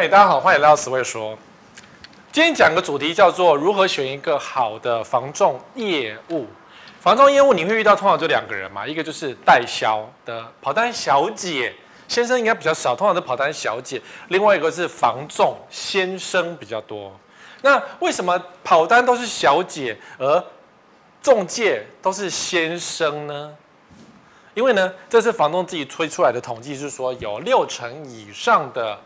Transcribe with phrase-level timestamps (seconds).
[0.00, 1.36] 嗨，大家好，欢迎来到十位说。
[2.30, 6.46] 今天讲个主题叫做如何选一个好的防重业务。
[7.00, 11.74] 防重业务你会遇到通常就两个人嘛，一个就是代销的跑单小姐，
[12.06, 14.00] 先生应该比较少，通常都跑单小姐。
[14.28, 17.12] 另外一个是防重先生比较多。
[17.62, 20.44] 那为什么跑单都是小姐，而
[21.20, 23.52] 中介都是先生呢？
[24.54, 28.96] 因为呢，这是房东自己推出来的统计，是说有六成以上的。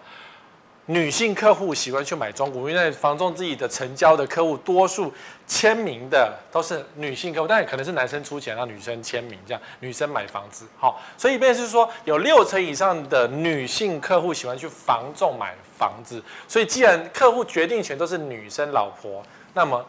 [0.87, 5.15] 女性客户喜欢去买中古，因为房仲自己的成交的客户多数
[5.47, 10.67] 签名的都是女性客户，但也可能是男生出钱让女生签名，这样女生买房子。
[10.79, 19.23] 好，所以便是说有六成以上的女性客户喜欢去房仲买房子，所以既然客户决定权都是女生老婆，
[19.55, 19.87] 那么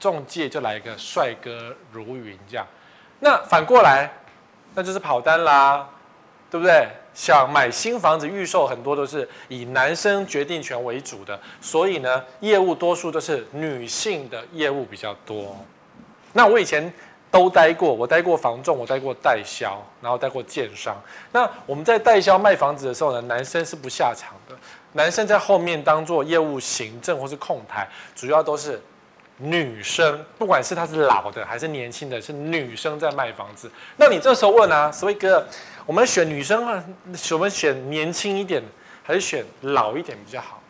[0.00, 2.66] 中介就来一个帅哥如云这样，
[3.20, 4.10] 那反过来
[4.74, 5.86] 那就是跑单啦，
[6.50, 6.88] 对不对？
[7.14, 15.56] 想买新房子预售，很多都是以男生决定权为主的，所以呢，业务多数都是女性的业务比较多。
[16.32, 16.92] 那我以前
[17.28, 20.96] 都待过，我待过房仲，我待过代销，然后待过建商。
[21.32, 24.54] 那我们在代销卖房子的时候呢，男生是不下场的，
[24.92, 28.80] 男生在后面当做业务行政或是控台，主要都是
[29.38, 33.68] 女生，不管是他是老的还是年轻的，是女生在卖房子。
[33.96, 35.44] 那你这时候问啊，所以哥。
[35.88, 36.84] 我们选女生啊，
[37.32, 38.62] 我们选年轻一点
[39.02, 40.60] 还是选老一点比较好？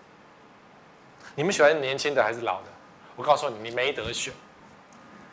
[1.34, 2.69] 你们喜欢年轻的还是老的？
[3.16, 4.33] 我告诉你，你没得选。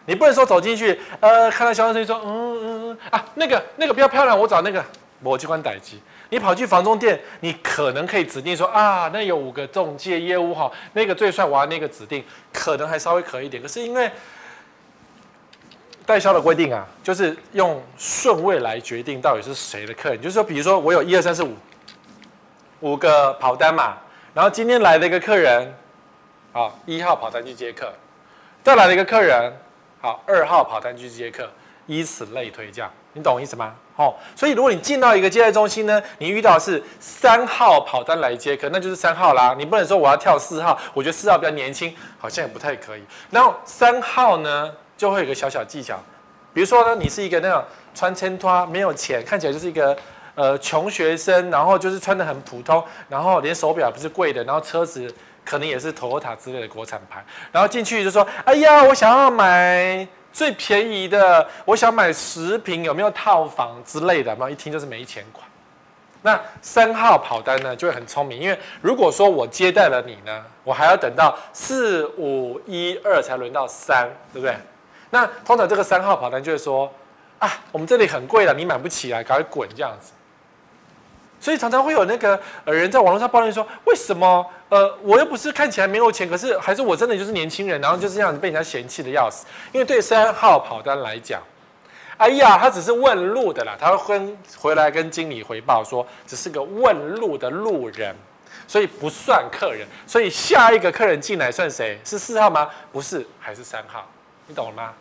[0.07, 4.83] 你不能说走进去，呃，看到销售生说，嗯嗯嗯啊，那个那个比较漂亮，我找那个，
[5.21, 6.01] 我去关代机。
[6.31, 13.61] 你跑去房仲店，你可能可以指定说啊，那有五个中介业务哈，那个最帅，我那个指定，可能还稍微可以一点。
[13.61, 14.11] 可是因为
[16.05, 20.21] 代销的规定啊，就是用顺位来决定到底是谁的客人。
[20.21, 21.55] 就是说，比如说我有一二三四五
[22.81, 23.97] 五个跑单嘛，
[24.33, 25.73] 然后今天来了一个客人，
[26.53, 27.91] 好，一号跑单去接客，
[28.63, 29.51] 再来了一个客人，
[29.99, 31.49] 好，二号跑单去接客，
[31.87, 33.73] 以此类推，这样你懂我意思吗？
[33.95, 39.55] 好，所以如果你进到一个接待中心呢，你遇到是三号跑单来接客，那就是三号啦。
[39.57, 43.03] 你不能说我要跳四号，我觉得四号比较年轻，好像也不太可以。
[43.31, 44.71] 然后三号呢？
[44.97, 45.97] 就会有个小小技巧，
[46.53, 47.63] 比如说呢，你是一个那种
[47.93, 49.97] 穿衬托没有钱，看起来就是一个
[50.35, 55.13] 呃穷学生，然后就是穿得很普通，然后连手表不是贵的，然后车子
[55.43, 65.45] 可能也是 Toyota 之类的国产牌，然后进去就说：“哎呀，我想要买最便宜的，我想买十平，有没有套房之类的？”然后一听就是没钱款。
[66.21, 74.55] 那三号跑单呢就会很聪明，因为如果说我接待了你呢，我还要等到四五一二才轮到三，对不对？
[75.15, 76.91] 那通常这个三号跑单就会说
[77.39, 80.11] 啊，我们这里很贵了，你买不起啊，赶快滚这样子。
[81.39, 89.45] 所以常常会有那个呃人在网络上抱怨说，为什么呃我又不是看起来没有钱，可是还是我真的就是年轻人，然后就是这样子被人家嫌弃的要死。
[89.71, 91.41] 因为对三号跑单来讲，
[92.17, 98.13] 哎呀，他只是问路的啦，他会跟回来跟经理回报说，只是个问路的路人，
[98.67, 99.87] 所以不算客人。
[100.05, 101.97] 所以下一个客人进来算谁？
[102.03, 102.69] 是四号吗？
[102.91, 104.05] 不是，还是三号？
[104.47, 104.93] 你懂了吗？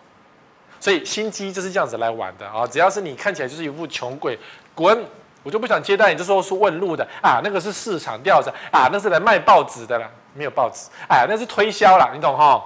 [0.85, 2.67] 所以心机就是这样子来玩的啊！
[2.67, 4.39] 只要是你看起来就是一副穷鬼，
[4.75, 5.03] 滚！
[5.43, 12.63] 我就不想接待你，就说是问路的啊，那个是市场调查啊，那是来卖报纸的啦，没有报纸，哎，那是推销啦，你懂哈？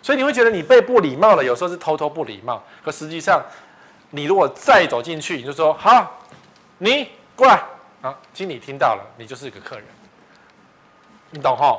[0.00, 3.44] 所以你会觉得你被不礼貌了，有时候是偷偷不礼貌，可实际上，
[4.08, 6.18] 你如果再走进去，你就说好，
[6.78, 7.60] 你过来
[8.00, 9.84] 啊，经理听到了，你就是一个客人，
[11.28, 11.78] 你懂哈？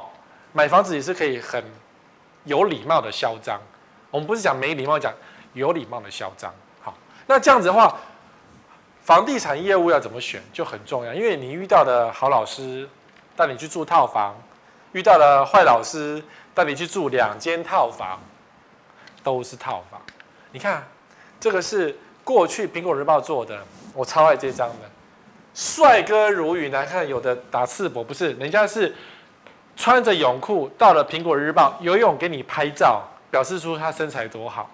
[0.53, 1.63] 买房子也是可以很
[2.43, 3.59] 有礼貌的嚣张，
[4.11, 5.11] 我们不是讲没礼貌，讲。
[5.53, 6.93] 有礼貌的嚣张，好，
[7.25, 7.97] 那这样子的话，
[9.01, 12.87] 房地产业务要怎么选就很重要，因为你遇到的好老师
[13.35, 14.35] 带你去住套房，
[14.91, 16.23] 遇到的坏老师
[16.53, 18.19] 带你去住两间套房，
[19.23, 19.99] 都是套房。
[20.51, 20.87] 你看，
[21.39, 23.59] 这个是过去苹果日报做的，
[23.93, 24.89] 我超爱这张的，
[25.53, 28.95] 帅哥如雨来看，有的打赤膊，不是，人家是
[29.75, 34.69] 穿着泳裤到了苹果日报游泳给你拍照，表示出他身材多好。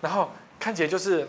[0.00, 1.28] 然后看起来就是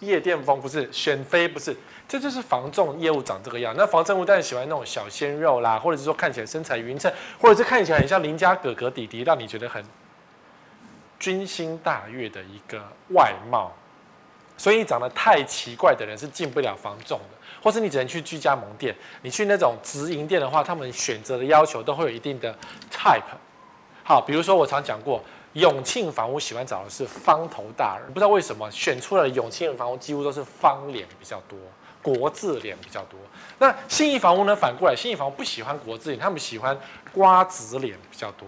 [0.00, 1.76] 夜店风，不是选妃，不是，
[2.08, 3.74] 这就是房仲业务长这个样。
[3.76, 9.84] 那房仲业务当然喜欢那种小鲜肉啦，或者是说看起来身材匀称，或者是看起来很像邻家哥哥弟弟，让你觉得很
[11.18, 12.82] 军心大悦的一个
[13.14, 13.72] 外貌。
[14.56, 18.94] 所以你长得太奇怪的人是进不了房仲的，或是你只能去居家盟店。
[19.22, 22.54] 你去那种直营店的话，他们选择的要求都会有一定的
[22.90, 23.22] type。
[24.04, 25.22] 好，比如说我常讲过。
[25.54, 31.58] 永庆房屋喜欢找的是方头大耳，不知道为什么选出来的永庆房屋几乎都是方脸比较多，
[32.02, 33.18] 国字脸比较多。
[33.58, 34.54] 那信义房屋呢？
[34.54, 36.78] 反过来，信义房屋不喜欢国字脸，他们喜欢
[37.12, 38.46] 瓜子脸比较多。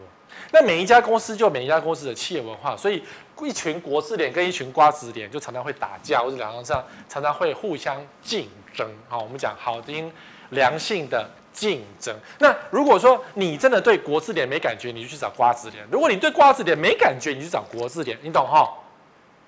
[0.51, 3.03] 那每一家公司就每一家公司的企业文化，所以
[3.43, 8.89] 一群国字脸跟一群瓜子脸就常常会打架，或者两个上常常会互相竞争。
[9.09, 10.11] 好，我们讲好听
[10.51, 12.15] 良性的竞争。
[12.39, 18.19] 那如果说你真的对国字脸没感觉，你就去找瓜子脸；如果你对瓜子脸没感觉，你就找国字脸。
[18.23, 18.73] 你懂哈？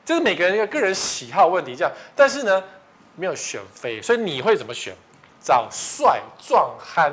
[0.04, 1.92] 就是每个人一个个人喜好问题这样。
[2.14, 2.62] 但是呢，
[3.16, 4.94] 没有选妃，所以你会怎么选？
[5.40, 7.12] 找帅、壮、憨。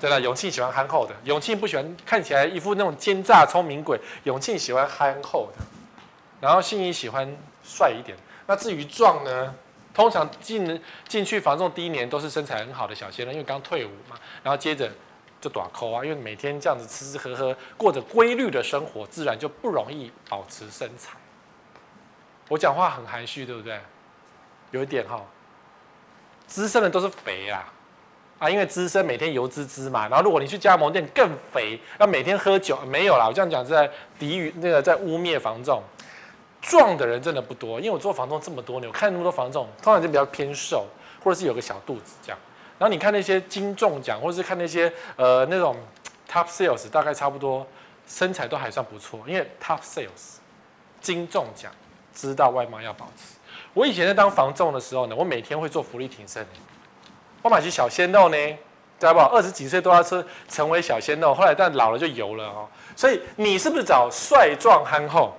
[0.00, 4.00] 对了，永庆喜欢憨厚的，永庆不喜欢看起来一副那种奸诈聪明鬼。
[4.24, 5.64] 永庆喜欢憨厚的，
[6.40, 7.30] 然后信义喜欢
[7.62, 8.16] 帅一点。
[8.46, 9.54] 那至于壮呢？
[9.92, 14.16] 通常进进去防重第一年都是身材很好的小鲜肉，因为刚退伍嘛。
[14.42, 14.90] 然后接着
[15.40, 21.16] 就短抠啊，因为每天这样子吃吃喝喝，过着规律的生活，自然就不容易保持身材。
[22.48, 23.78] 我讲话很含蓄，对不对？
[24.70, 25.20] 有一点哈，
[26.46, 27.72] 资深的都是肥啊。
[28.38, 35.82] 啊，因为资深每天油滋滋嘛，然后如果你去加盟店更肥，要每天喝酒，没有啦，我这样讲是在抵御那个在污蔑房仲，
[36.60, 40.86] 壮的人真的不多，因为我做房仲这么多年，我看那么多房仲，通常就比较偏瘦，
[41.24, 42.38] 或者是有个小肚子这样。
[42.78, 45.76] 然后你看那些金中奖，或者是看那些呃那种
[46.30, 47.66] top sales，大概差不多
[48.06, 50.38] 身材都还算不错，因为 top sales
[51.00, 51.72] 金中奖
[52.14, 53.36] 知道外貌要保持。
[53.72, 56.46] 我以前在当房仲的时候呢，我每天会做福利挺身。
[57.42, 58.36] 我买起小鲜肉呢，
[58.98, 59.20] 知道不？
[59.20, 62.68] 二十几岁都要吃成为小鲜肉，后来但老了就油了哦。
[62.94, 65.34] 所以你是不是找帅壮憨厚？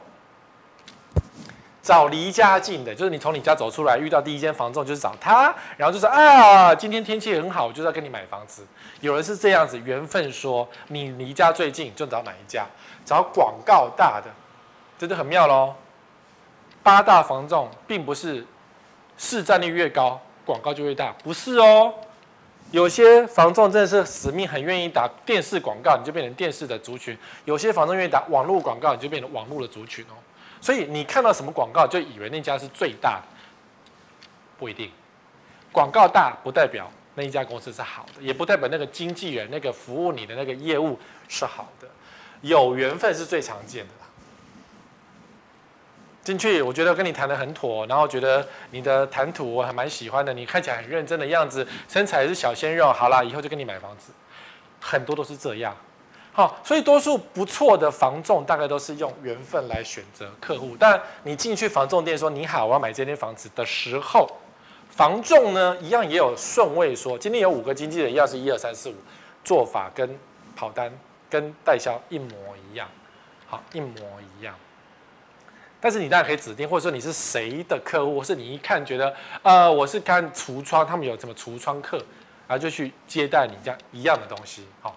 [1.82, 8.64] 找离家近的，就是你从你家走出来遇到第一间房仲就是找他，然后就是啊，今天天气很好，我就要跟你买房子。
[9.00, 12.66] 有人是这样子，缘分说你离家最近就找哪一家？
[13.04, 14.30] 找广告大的，
[15.00, 15.74] 这就很妙喽。
[16.84, 18.46] 八大房仲并不是
[19.18, 21.92] 市占率越高，广告就越大，不是哦。
[22.70, 30.14] 有些房仲真的是死命很愿意打电视广告，你就变成电视的族群；有些房仲愿意打网络广告，你就变成网络的族群哦。
[30.62, 33.24] 所以你看到什么广告，就以为那家是最大的，
[34.58, 34.90] 不一定。
[35.72, 40.98] 广告大不代表那一家公司是好的，也不代表那个经纪人、那个服务你的那个业务
[41.28, 41.88] 是好的。
[42.42, 43.94] 有缘分是最常见的。
[46.24, 54.12] 进去，我觉得跟你谈得很妥，然后觉得你的谈吐我还蛮喜欢的，你看起来很认真的样子，身材是小鲜肉，好啦，以后就跟你买房子，
[54.80, 55.76] 很多都是这样，
[56.34, 60.78] 好，所以多数不错的房仲大概都是用缘分来选择客户。
[60.80, 64.30] 但你进去房仲店说你好，我要买这间房子的时候，
[64.90, 68.96] 房仲呢一样也有顺位说，今天有五个经纪人，要是一二三四五，
[69.44, 70.18] 做法跟
[70.56, 70.90] 跑单
[71.30, 72.30] 跟代销一模
[72.72, 72.88] 一样，
[73.48, 73.94] 好，一模
[74.40, 74.56] 一样。
[75.82, 81.98] 但是你当然可以指定，或者说你是谁的客户，或是你一看觉得，呃，我是看橱窗，他们有什么橱窗客，
[82.48, 84.96] 然后就去接待你这样一样的东西，好，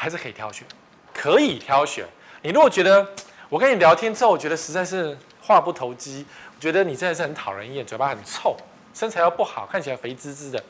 [0.00, 0.66] 还是可以挑选，
[1.12, 2.06] 可以挑选。
[2.40, 3.06] 你如果觉得
[3.50, 6.24] 我跟你聊天之后，我觉得实在是话不投机，
[6.56, 8.56] 我觉得你真的是很讨人厌，嘴巴很臭，
[8.94, 10.64] 身材又不好，看起来肥滋滋的，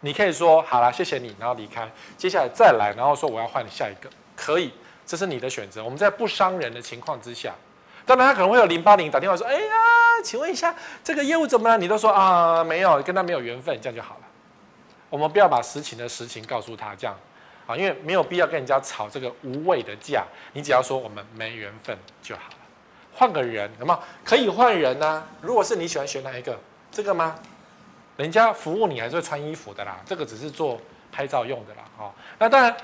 [0.00, 1.86] 你可以说好了，谢谢你，然后离开，
[2.16, 4.72] 接下来再来，然后说我要换下一个，可以，
[5.04, 5.84] 这是你的选择。
[5.84, 7.52] 我们在不伤人的情况之下。
[8.06, 9.74] 当然，他可能会有零八零打电话说：“哎呀，
[10.24, 10.74] 请问一下，
[11.04, 14.20] 这个业务怎么了？”你都说啊，没有，跟他没有缘分，这样就好了。
[15.10, 17.14] 我们不要把实情的实情告诉他，这样
[17.70, 20.24] 啊，因为没有必要跟人家吵这个无谓的架。
[20.52, 22.56] 你只要说我们没缘分就好了。
[23.12, 24.00] 换个人，有没有？
[24.24, 25.28] 可以换人呢、啊？
[25.40, 26.58] 如果是你喜欢选哪一个？
[26.90, 27.36] 这个吗？
[28.16, 30.80] 人家服务你还是会穿衣服的啦，这个只是做
[31.12, 31.82] 拍照用的啦。
[31.98, 32.76] 哦，那当然，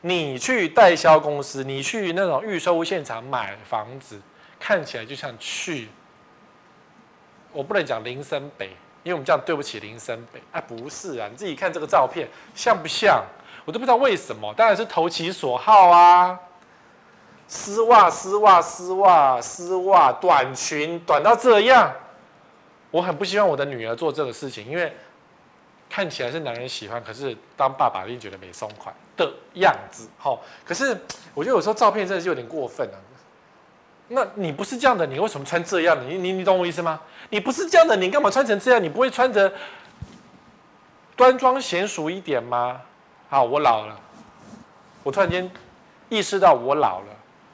[0.00, 4.20] 你去代销公司，你去那种预售现场买房子。
[4.58, 5.88] 看起来就像去，
[7.50, 8.66] 我不能讲林森北，
[9.02, 10.42] 因为我们这样对不起林森北。
[10.52, 13.24] 哎，不是啊，你自己看这个照片像不像？
[13.64, 16.38] 我都不知道为什么，当然是投其所好啊。
[17.46, 21.92] 丝袜、丝袜、丝袜、丝袜，短裙短到这样，
[22.92, 24.96] 我很不希望我的女儿做这个事情，因为
[25.88, 30.08] 看起来是男人喜欢，可是当爸爸一定觉得没松快的样子。
[30.16, 30.96] 好，可是
[31.34, 32.98] 我觉得有时候照片真的是有点过分啊。
[34.12, 35.98] 那你不是这样的，你为什么穿这样？
[36.08, 37.00] 你你你懂我意思吗？
[37.30, 38.80] 你不是这样的，你干嘛穿成这样？
[38.80, 39.52] 你不会穿着
[41.16, 42.80] 端庄娴熟一点吗？
[43.30, 43.96] 好，我老了，
[45.04, 45.48] 我突然间
[46.08, 47.06] 意识到我老了。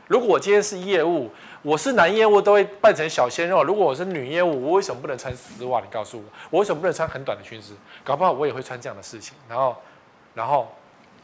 [0.08, 1.30] 如果我今天是业务，
[1.60, 3.62] 我是男业务都会扮成小鲜肉。
[3.62, 5.80] 如果我是女业务，我为什么不能穿丝袜？
[5.80, 7.74] 你告诉我，我为什么不能穿很短的裙子？
[8.02, 9.36] 搞不好我也会穿这样的事情。
[9.48, 9.76] 然后，
[10.34, 10.66] 然后。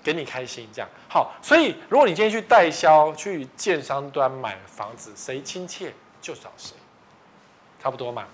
[0.05, 1.31] 给你开心，这样好。
[1.41, 6.75] 所以，如果你今天去代销、去建商端买房子，谁亲切就找谁，
[7.81, 8.25] 差不多嘛。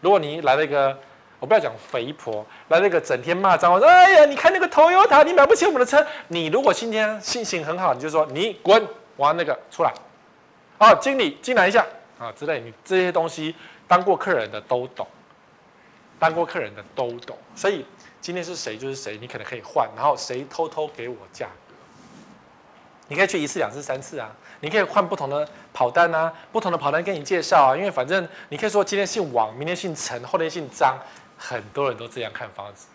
[0.00, 0.98] 如果你来了一个，
[1.40, 6.06] 我不要讲肥婆，来了一个整天骂脏话，说哎呀，你看那个 Toyota，你买不起我们的车。
[6.28, 9.92] 你如果今天心情很好，你就说你滚，玩那个出来。
[10.76, 11.84] 啊，经理进来一下
[12.18, 13.54] 啊之类，你这些东西
[13.88, 15.06] 当过客人的都懂，
[16.18, 17.36] 当过客人的都懂。
[17.54, 17.86] 所以
[18.20, 21.74] 今天是谁就是谁，你可能可以换，然后谁偷偷给我价格，
[23.08, 24.30] 你可以去一次、两次、三次啊。
[24.62, 30.98] 你可以换不同的跑单啊，不同的跑单跟你介绍啊，因为反正你可以说今天姓王，明天姓陈，后天姓张，
[31.42, 32.86] 很多人都这样看房子。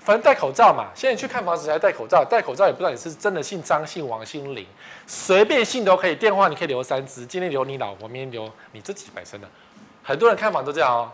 [0.00, 4.66] 反正戴口罩嘛，现在去看房子还戴口罩，戴口罩也不知道你是真的姓张、姓王、姓林，
[5.06, 6.16] 随便姓都可以。
[6.16, 9.48] 电话你可以留三支，今天留你老婆，明天留你自己本身的。
[10.02, 11.12] 很多人看房都这样哦，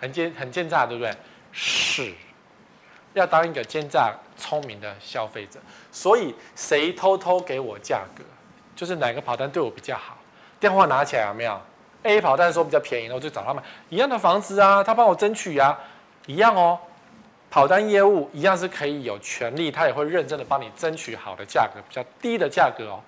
[0.00, 1.12] 很奸很奸诈，对不对？
[1.52, 2.14] 是。
[3.12, 5.60] 要当一个奸诈聪明的消费者，
[5.92, 8.24] 所以谁偷偷给我价格，
[8.74, 10.18] 就是哪个跑单对我比较好。
[10.58, 11.60] 电话拿起来有没有
[12.04, 15.78] ？A 跑单说比较便宜，我就找他们一样的房子啊，他帮我争取啊，
[16.26, 16.78] 一样哦。
[17.50, 23.00] 跑单业务一样是可以有权利，他也会认真的帮你争取好的价格，比较低的价格哦。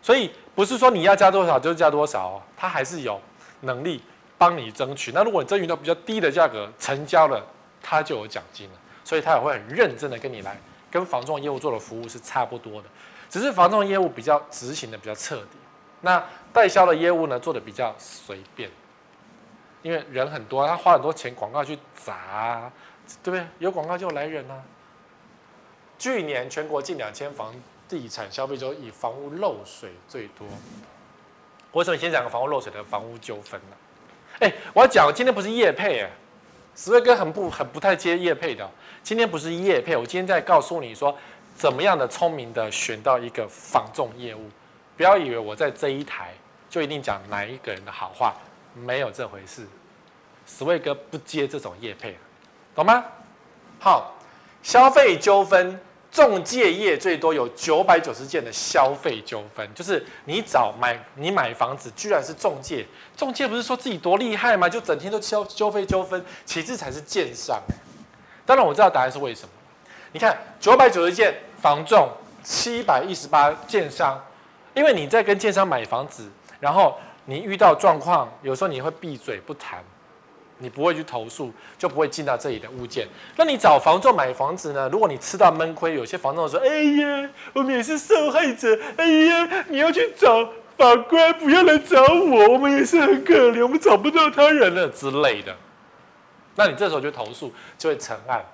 [0.00, 3.20] 所以不是说你要加多少就加多少哦，他还是有
[3.60, 4.02] 能力
[4.38, 5.12] 帮你争取。
[5.12, 7.44] 那如果你争取到比较低的价格成交了，
[7.82, 8.74] 他就有奖金了。
[9.04, 10.56] 所以他也会很认真的跟你来，
[10.90, 12.88] 跟房仲业务做的服务是差不多的，
[13.28, 15.58] 只是房仲业务比较执行的比较彻底，
[16.00, 18.70] 那代销的业务呢做的比较随便，
[19.82, 22.70] 因为人很多，他花很多钱广告去砸，
[23.22, 23.46] 对不对？
[23.58, 24.62] 有广告就来人啊。
[25.98, 27.54] 去年全国近两千房
[27.88, 30.46] 地产消费中，以房屋漏水最多。
[31.72, 33.76] 为什么先讲个房屋漏水的房屋纠纷呢？
[34.40, 36.10] 哎，我要讲，今天不是业配哎。
[36.74, 38.68] 史瑞哥很不很不太接业配的，
[39.02, 41.14] 今天不是业配，我今天在告诉你说，
[41.54, 44.48] 怎么样的聪明的选到一个房仲业务，
[44.96, 46.32] 不要以为我在这一台
[46.70, 48.34] 就一定讲哪一个人的好话，
[48.72, 49.66] 没有这回事，
[50.46, 52.16] 史瑞哥不接这种业配，
[52.74, 53.04] 懂吗？
[53.78, 54.14] 好，
[54.62, 55.78] 消费纠纷。
[56.12, 62.84] 中介业最多有九百九十件的消费纠纷，就是你找买你买房子，居然是中介，
[63.16, 64.68] 中介不是说自己多厉害吗？
[64.68, 67.62] 就整天都消纠纷纠纷，其次才是建商。
[68.44, 69.50] 当然我知道答案是为什么。
[70.10, 72.10] 你看九百九十件房仲，
[72.42, 74.20] 七百一十八建商，
[74.74, 76.28] 因为你在跟建商买房子，
[76.60, 79.82] 然后你遇到状况，有时候你会闭嘴不谈。
[80.62, 83.08] 你不会去投诉，就不会进到这里的物件。
[83.34, 84.86] 那你找房仲买房子呢？
[84.92, 88.78] 如果你吃到闷亏，有些房仲说：“哎呀，我们也是受害者。
[88.98, 90.44] 哎呀，你要去找
[90.76, 95.56] 法官，不要来找我，我们也是很可怜，我们找不到他人了之类的。”
[96.56, 98.44] 那你这时候就投诉，就会成案。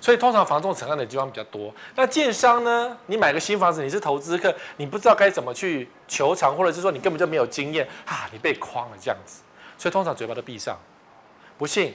[0.00, 1.70] 所以通常房仲成案的地方比较多。
[1.94, 2.96] 那建商呢？
[3.04, 9.40] 你买个新房子，你是投资客，你不知道该怎么去求偿，或者是说你根本就没有经验啊，你被诓了这样子。
[9.78, 10.76] 所以通常嘴巴都闭上。
[11.56, 11.94] 不信，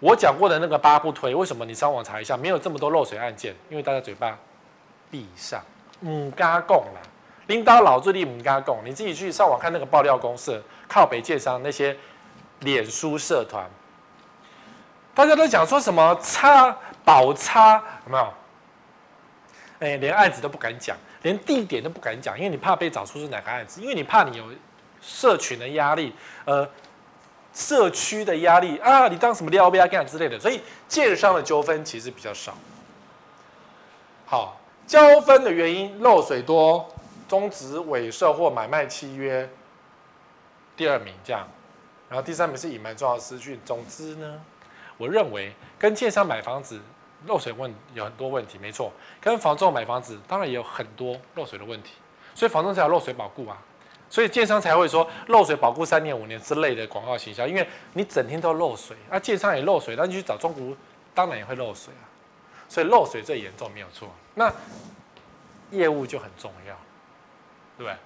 [0.00, 3.54] 我讲过的那个八不推，为什么你上网查一下，没有这么多漏水案件？
[3.70, 4.38] 因为大家嘴巴
[5.10, 5.62] 闭上，
[6.00, 7.00] 唔敢讲啦。
[7.46, 11.96] 领导老子你唔敢讲，你自己去上网看那个爆料公社，靠北建商那些
[12.60, 13.64] 脸书社团，
[15.14, 18.24] 大家都讲说什么差保差有没有？
[19.78, 20.96] 哎、欸，连案子都不敢讲，
[21.26, 24.44] 连地点都不敢讲，因为你怕被找出是哪个案子，因为你怕你有
[25.02, 26.14] 社群的压力，
[26.44, 26.68] 呃。
[27.58, 32.54] 社区的压力啊，你当什么撩妹啊干之类的，所以建商的纠纷其实比较少。
[34.26, 36.86] 好，纠纷的原因漏水多，
[37.26, 39.48] 终止委售或买卖契约，
[40.76, 41.48] 第二名这样，
[42.10, 43.58] 然后第三名是隐瞒重要资讯。
[43.64, 44.38] 总之呢，
[44.98, 46.78] 我认为跟建商买房子
[47.24, 51.94] 漏水问有很多问题，没错，跟房仲买房子当然也有很多漏水的问题，
[52.34, 53.56] 所以房仲才有漏水保固啊。
[54.08, 60.76] 所以建商才会说漏水保固三年五年之类的广告行销，因为你整天都漏水，啊，建商也漏水，那你去找中古
[61.12, 62.06] 当然也会漏水啊。
[62.68, 64.52] 所以漏水最严重没有错，那
[65.72, 66.76] 业务就很重要，
[67.76, 67.96] 对不对？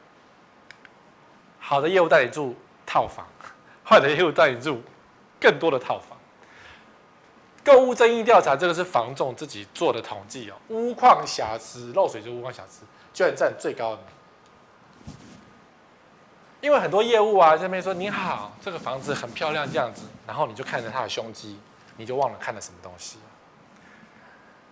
[1.58, 3.26] 好的业务带你住套房，
[3.84, 4.82] 坏的业务带你住
[5.38, 6.16] 更多的套房。
[7.64, 14.02] 购物争议调查这个是房仲自己做的统计哦，屋况瑕疵漏水就屋况瑕疵，居然占最高的。
[16.60, 21.58] 因为很多业务啊，这边说你好，这个房子很漂亮这样子，然后你就看着他的胸肌，
[21.96, 23.18] 你就忘了看了什么东西。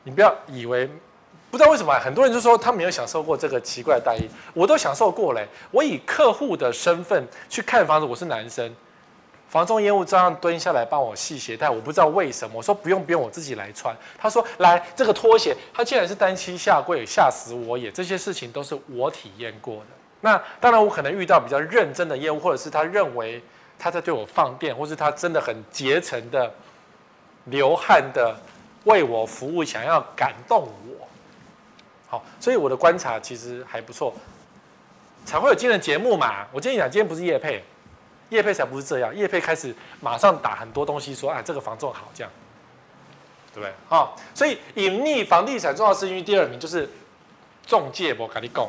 [0.03, 0.87] 你不要以为
[1.51, 5.49] 不知道为什么，很多人就说他没有享受过这个奇怪的待遇，我都享受过嘞。
[5.71, 8.75] 我以客户的身份去看房子，我是男生，
[9.49, 13.97] 房仲业务这样蹲下来帮我系鞋带，我不知道为什么，我说不用不用，我自己来穿。
[14.19, 17.91] 他说来这个拖鞋，他竟然是单膝下跪，吓死我也。
[17.91, 19.87] 这些事情都是我体验过的。
[20.21, 23.43] 那当然，我可能遇到比较认真的业务，或者是他认为
[23.79, 26.53] 他在对我放电，或是他真的很竭诚的
[27.45, 28.37] 流汗的
[28.85, 31.09] 为我服务，想要感动我。
[32.09, 34.13] 好，所以我的观察其实还不错，
[35.25, 36.47] 才会有今天的节目嘛。
[36.53, 37.63] 我今天讲，今天不是夜配，
[38.31, 42.31] 叶佩才不是这样，叶佩开始马上打很多东西说，说啊这个房仲好这样，
[43.53, 43.73] 对不对？
[43.89, 46.89] 好，所以隐匿房地产重要事情第二名就是
[47.67, 48.69] 中介不跟你讲，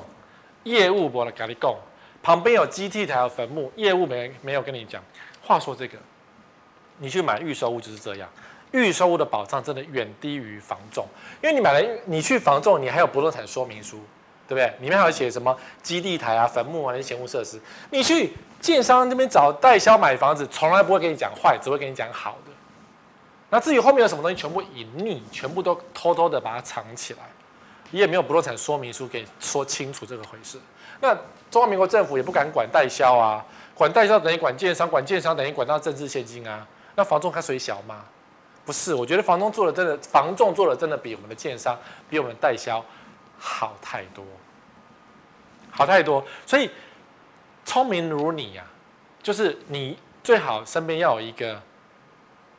[0.64, 1.76] 业务不跟你讲，
[2.22, 5.04] 旁边有基地台有坟墓，业务没没有跟你讲。
[5.42, 5.98] 话说这个，
[6.98, 8.30] 你去买预售屋就是这样。
[8.72, 11.04] 预售屋的保障真的远低于房仲，
[11.42, 14.00] 因为你买了，你去房仲，你还有不动产说明书，
[14.50, 14.66] 对不对？
[14.82, 17.62] 里面还有写什么基地台啊、坟墓啊那些嫌恶设施。
[17.92, 22.52] 你去建商那边找代销买房子，从来不会跟你讲坏，只会跟你讲好的。
[23.52, 27.20] 那至于后面有什么东西，全部隐匿，全部都偷偷的把它藏起来，
[27.92, 30.58] 你也没有不动产说明书给说清楚这个回事。
[31.00, 31.16] 那
[31.52, 36.66] 中华民国政府也不敢管代销啊，管代销等于管建商，管建商等于管到政治现金啊。
[36.96, 38.04] 那房仲还水小吗？
[38.66, 41.76] 不是，我觉得房东做的真的，房仲做的真的比我们的建商，
[42.08, 42.84] 比我们的代销
[43.40, 44.24] 好太多，
[45.72, 46.24] 好太多。
[46.46, 46.70] 所以
[47.66, 48.70] 聪明如你呀、啊，
[49.24, 51.62] 就是你最好身边要有一个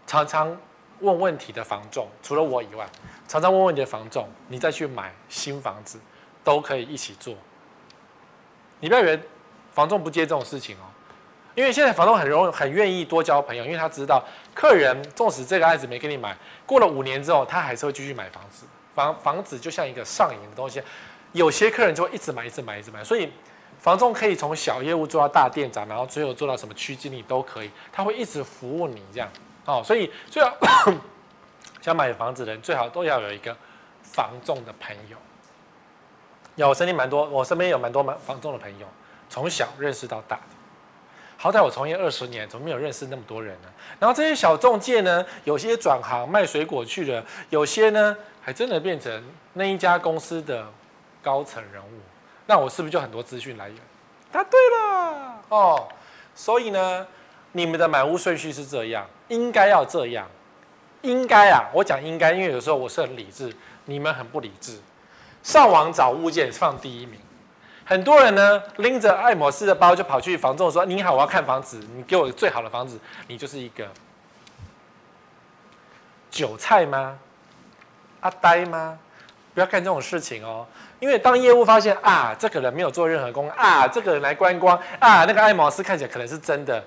[0.07, 0.57] 常常
[1.01, 2.89] 问问题的房仲，除了我以外，
[3.29, 6.01] 常常问问题的房仲，你再去买新房子
[6.43, 7.35] 都可以一起做。
[8.81, 9.21] 你不要以为
[9.73, 10.89] 房仲不接这种事情哦。
[11.57, 16.35] 因为现在房东很容易很愿意多交朋友，因为他知道客人纵使这个案子没给你买，
[16.65, 18.65] 过了五年之后，他还是会继续买房子。
[18.95, 20.83] 房房子就像一个上瘾的东西，
[21.33, 23.03] 有些客人就会一直买，一直买，一直买。
[23.05, 23.31] 所以
[23.79, 29.29] 房仲可以从小业务做到大店长，然后最后做到什么区经理都可以，他会一直服务你这样。
[29.65, 30.55] 哦，所以最好
[31.81, 33.57] 想买房子的人最好都要有一个
[34.03, 35.17] 房仲的朋友。
[36.57, 38.87] 有，我身边蛮多，我身边有蛮多买房仲的朋友，
[39.29, 40.43] 从小认识到大的。
[41.39, 43.69] 好歹我从业二十年，怎么没有认识那么多人呢？
[43.99, 50.67] 然后这些小中介呢，有些转行卖水果去了，有些呢还真的变成那一家公司的
[51.23, 52.01] 高层人物。
[52.47, 53.79] 那我是不是就很多资讯来源？
[54.33, 55.89] 答对了哦。
[56.35, 57.07] 所以呢，
[57.53, 60.27] 你们的买屋顺序是这样，应该要这样，
[61.03, 61.69] 应该啊。
[61.73, 64.81] 我讲应该，因为有时候我是很理智，你们很不理智。
[65.43, 67.21] 上网找物件放第一名。
[67.85, 73.89] 很多人呢拎着爱马仕的包就跑去房仲说：“你好，我要看房子，你给我最好的房子。”你就是一个
[76.31, 77.19] 韭菜吗？
[78.21, 78.99] 阿呆吗？
[79.53, 80.67] 不要干这种事情哦！
[81.01, 86.83] 因为当业务发现啊，这个人没有做任何工啊，这个人来观光啊，那个爱马仕看起来可能是真的，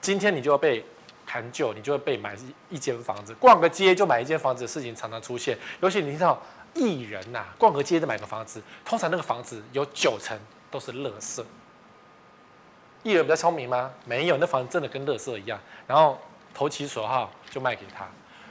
[0.00, 0.84] 今天你就要被
[1.26, 2.36] 砍旧，你就会被买
[2.68, 6.40] 一间房子，逛个街就买一间房子的事情常常出现，尤其你听到。
[6.76, 10.36] 艺人呐、逛个街就买个房子，通常那个房子有九成
[10.72, 11.40] 都是垃圾。
[13.04, 13.92] 艺人比较聪明吗？
[14.04, 16.18] 没有，那房子真的跟垃圾一样，然后
[16.52, 18.04] 投其所好就卖给他。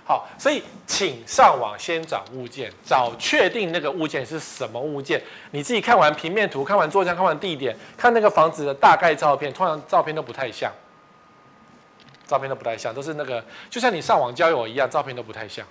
[0.06, 5.22] 好，所以请上网先找物件，找确定那个物件是什么物件。
[5.52, 10.70] 你自己看完平面图，看完坐向，看完地点，看那个房子的大概照片，通常照片都不太像，
[12.28, 15.66] 照片都不太像，都是那个就像你上网交友一样，照片都不太像。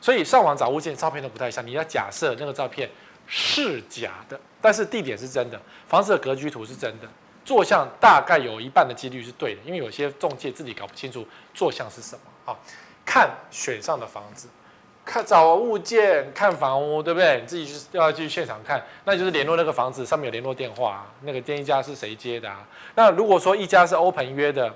[0.00, 1.66] 所以上网找物件，照片都不太像。
[1.66, 2.90] 你要假设那个照片
[3.26, 7.06] 是假的，但是地点是真的，房子的格局图是真的，
[7.44, 9.60] 坐向大概有一半的几率是对的。
[9.64, 12.20] 因为有些中介自己搞不清楚坐向是什么。
[12.44, 12.60] 好，
[13.06, 14.48] 看选上的房子，
[15.04, 17.40] 看找物件，看房屋，对不对？
[17.40, 22.66] 你自己就要去现场看，那就是联络那个房子，上面有联络电话啊，那个电一家是谁接的啊？
[22.96, 24.70] 那如果说一家是 open 约的，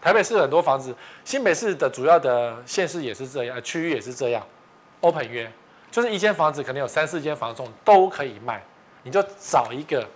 [0.00, 4.46] 台北市很多房子，新北市的主要的县市也是这样，区域也是这样。
[5.00, 5.50] open 约
[5.90, 8.64] 就是一间房子可能有三四间房仲都可以卖，
[9.02, 10.06] 你就找一个。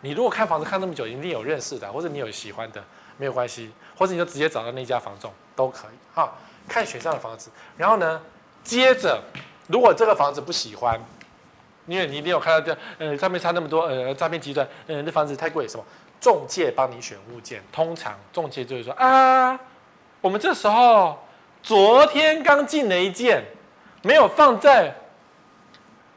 [0.00, 2.82] 你如果看房子看那么久，一定有认识的，或者你有喜欢的，
[3.16, 5.98] 没有关系，或者你就直接找到那家房仲都可以。
[6.14, 6.32] 哈，
[6.68, 8.20] 看选上的房子，然后呢，
[8.62, 9.20] 接着
[9.66, 11.00] 如果这个房子不喜欢，
[11.86, 15.84] 因为你一定有看到这，呃，上面差那么多，呃，诈骗集团，呃，那房子太贵，什么？
[16.20, 19.58] 中介帮你选物件，通常中介就会说啊，
[20.20, 21.18] 我们这时候
[21.62, 23.42] 昨天刚进了一件。
[24.00, 24.94] 没有放在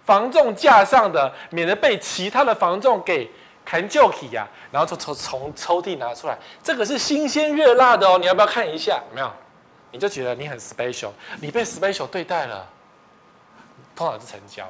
[0.06, 3.28] 房仲架上的，免得被其他的房仲给
[3.66, 4.48] 砍旧起呀。
[4.72, 9.02] 然后就从从抽屉拿出来，这个是新鲜热辣的哦，你要不要看一下？
[9.10, 9.32] 有没有？
[9.92, 12.68] 你就觉得你很 special，你被 special 对待了，
[13.96, 14.68] 通常是成交。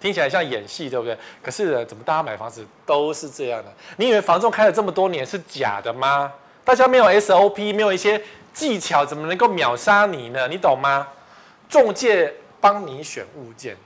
[0.00, 1.16] 听起来像演戏，对不对？
[1.42, 3.70] 可是怎么大家买房子都是这样的？
[3.98, 6.32] 你以为房仲开了这么多年是假的吗？
[6.64, 8.22] 大家没有 SOP，没有一些
[8.54, 10.48] 技巧，怎么能够秒杀你呢？
[10.48, 11.06] 你懂吗？
[11.68, 13.76] 中介帮你选物件，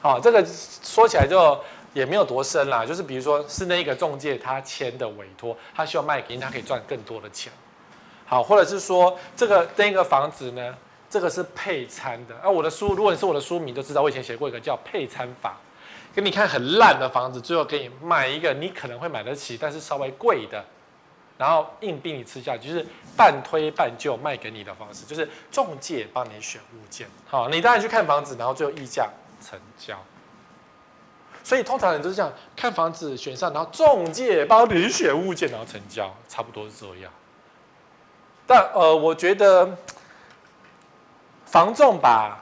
[0.00, 1.58] 好，这个说起来就
[1.94, 7.52] 也没有多深啦，就是比如说是那个中介他签的委托，他需要卖给你，他可以赚更多的钱。
[8.32, 10.74] 好，或者是说这个那个房子呢，
[11.10, 12.34] 这个是配餐的。
[12.36, 15.58] 啊，我的书，如果你是我的书迷，都知道我以前写过一个叫配餐法，
[16.14, 20.64] 给你看很烂的房子，最后给你买一个你可能会买得起，但是稍微贵的，
[21.36, 27.06] 然后硬逼你吃下，就是半推半就卖给你的方式，就是中介帮你选物件。
[27.26, 29.10] 好，你当然去看房子，然后最后议价
[29.42, 29.94] 成交。
[31.44, 37.12] 所以通常人都是这样看房子选上，然后中介帮你选物件，然后成交，差不多是这样。
[38.52, 39.66] 但呃，我觉得
[41.46, 42.38] 房仲把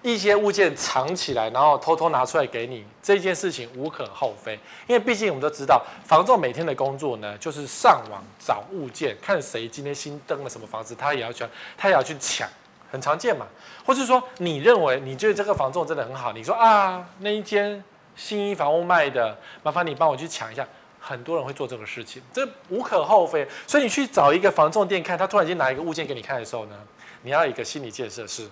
[0.00, 4.58] 一些物件藏起来，然后偷偷拿出来给你，这件事情无可厚非。
[4.86, 11.44] 因为毕竟我们都知道，房仲每天的工作呢，就是上网找物件，看谁今天新登了什么房子，他也要去，
[11.76, 12.48] 他也要去抢，
[12.90, 13.44] 很常见嘛。
[13.84, 17.84] 或是说，你认为你觉得这个房仲真的很好，你说啊，那一间
[18.16, 20.66] 新一房屋卖的，麻烦你帮我去抢一下。
[21.06, 23.46] 很多人会做这个事情，这无可厚非。
[23.66, 26.74] 所以你去找一个房仲店看，他突然间拿一个物件给你看的时候呢，
[27.20, 28.48] 你要有一个心理建设是，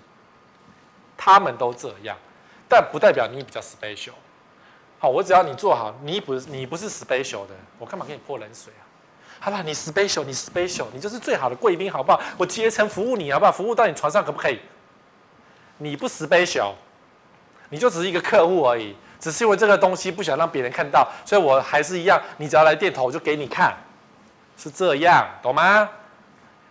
[1.16, 2.14] 他们都这样，
[2.68, 4.12] 但不代表你比较 special。
[4.98, 8.84] 好，我只要你做好，你不你不是 special 的，我干嘛给你泼冷水啊？
[9.40, 12.20] 好吧，你 special，你 special，你就是最好的贵宾，好不好？
[12.36, 13.50] 我竭诚服务你，好不好？
[13.50, 14.60] 服务到你床上可不可以？
[15.78, 16.74] 你不 special，
[17.70, 18.94] 你就只是一个客户而已。
[19.22, 23.72] 只是因为这个东西不想让别人看到，所以我还是一样，你只要来电头，我就给你看，
[24.56, 25.88] 是这样，懂吗？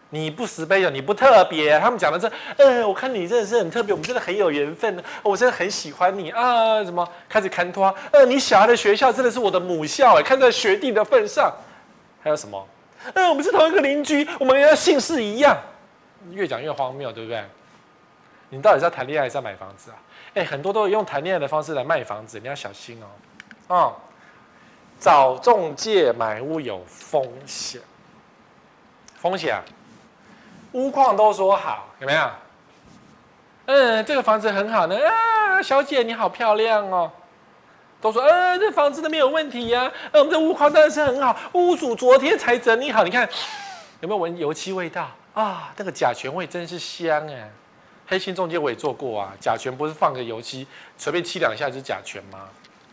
[0.09, 11.49] 你不慈悲的，你不特别，他们讲的这，呃，我看你真的是很特别，我们真的很有缘分呢，我真的很喜欢你啊，什么开始看托，呃，你小孩的学校真的是我的母校，哎，看在学弟的份上，
[12.21, 12.67] 还有什么？
[13.13, 15.57] 呃，我们是同一个邻居，我们要姓氏一样，
[16.31, 17.41] 越讲越荒谬，对不对？
[18.49, 19.95] 你到底是要谈恋爱还是要买房子啊？
[20.33, 23.75] 哎，很多都用谈恋爱的方式来卖房子，你要小心哦。
[23.75, 23.93] 啊、
[24.99, 27.81] 找中介买屋有风险，
[29.17, 29.61] 风险！
[30.73, 32.29] 屋况都说好，有没有？
[33.65, 34.95] 嗯，这个房子很好呢。
[34.95, 37.11] 啊，小姐你好漂亮哦。
[37.99, 39.91] 都说，呃，这房子都没有问题呀、啊。
[40.13, 43.27] 呃，我们这屋况当然是很好，屋主昨天才整理好，你看
[43.99, 45.73] 有没有闻油漆味道啊？
[45.77, 47.51] 那个甲醛味真是香哎。
[48.11, 52.49] 黑心中介我也做过啊，甲醛不是放个油漆随便漆两下就是甲醛吗？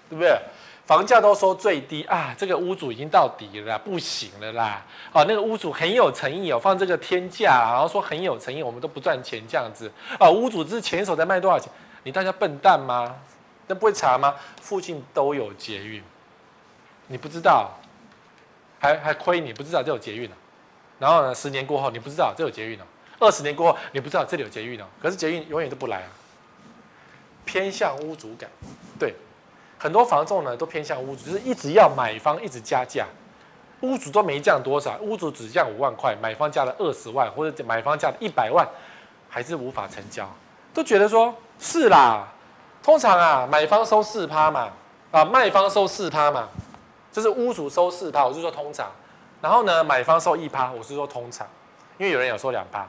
[0.09, 0.41] 对不对？
[0.87, 4.87] 房价都说最低啊，这个屋主已经到底了，不行了啦！
[5.13, 10.31] 哦，那个屋主很有诚意哦，放这个天价，然后说很有诚意，我们都不赚钱这样子啊。
[10.31, 11.69] 屋主之前手在卖多少钱？
[12.05, 13.13] 你大家笨蛋吗？
[13.67, 14.37] 那不会查吗？
[14.63, 16.01] 附近都有捷运，
[17.09, 17.77] 你不知道，
[18.79, 20.37] 还还亏你不知道这有捷运呢。
[21.01, 22.85] 然后呢，十年过后你不知道这有捷运呢。
[23.19, 26.09] 二十年过后，你不知道这里有捷运哦，可是捷运永远都不来啊。
[27.45, 28.49] 偏向屋主感，
[28.99, 29.15] 对，
[29.79, 33.07] 很多房仲呢都偏向屋主，就是一直要买方一直加价，
[33.81, 38.69] 屋主都没降多少，屋主只降五万块，买方加了二十万，或者买方加了一百万，
[39.31, 40.31] 还是无法成交，
[40.75, 42.29] 都觉得说是啦。
[42.83, 44.71] 通常啊，买方收四趴嘛，
[45.11, 46.49] 啊，卖方收四趴嘛，
[47.11, 48.91] 就是屋主收四趴，我是说通常，
[49.41, 51.47] 然后呢，买方收一趴，我是说通常，
[51.97, 52.87] 因为有人有收两趴。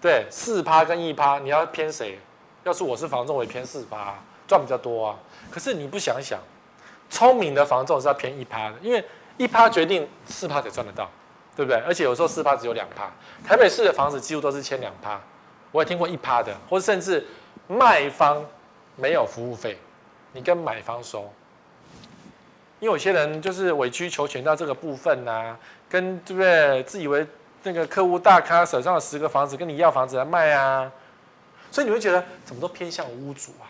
[0.00, 2.18] 对，四趴跟一趴，你要偏谁？
[2.64, 4.14] 要是我是房仲，我也偏四趴，
[4.46, 5.16] 赚比较多啊。
[5.50, 6.38] 可是你不想想，
[7.08, 9.04] 聪明的房仲是要偏一趴的，因为
[9.36, 11.10] 一趴决定四趴才赚得到，
[11.56, 11.80] 对不对？
[11.86, 13.10] 而且有时候四趴只有两趴。
[13.46, 15.20] 台北市的房子几乎都是签两趴，
[15.72, 17.24] 我也听过一趴的，或者甚至
[17.66, 18.44] 卖方
[18.96, 19.78] 没有服务费，
[20.32, 21.30] 你跟买方收。
[22.80, 25.56] 因为有些人就是委曲求全到这个部分呐、
[25.88, 26.82] 跟对不对？
[26.82, 27.26] 自以为。
[27.66, 30.88] 那个客户大咖手上有十个房子跟你要房子来卖啊，
[31.68, 33.66] 所以你会觉得怎么都偏向屋主啊？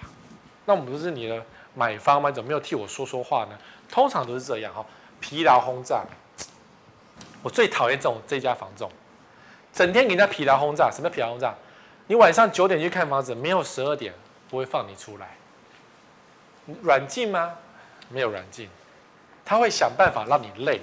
[0.67, 1.43] 那我们不是你的
[1.75, 2.31] 买方吗？
[2.31, 3.59] 怎么没有替我说说话呢？
[3.91, 4.85] 通常都是这样哈，
[5.19, 6.05] 疲劳轰炸。
[7.43, 8.91] 我最讨厌这种这家房仲，
[9.73, 10.91] 整天给人家疲劳轰炸。
[10.91, 11.55] 什么疲劳轰炸？
[12.07, 14.13] 你晚上九点去看房子，没有十二点
[14.51, 15.39] 不会放你出来。
[16.83, 17.55] 软禁吗？
[18.11, 18.69] 没有软禁，
[19.43, 20.83] 他会想办法让你累。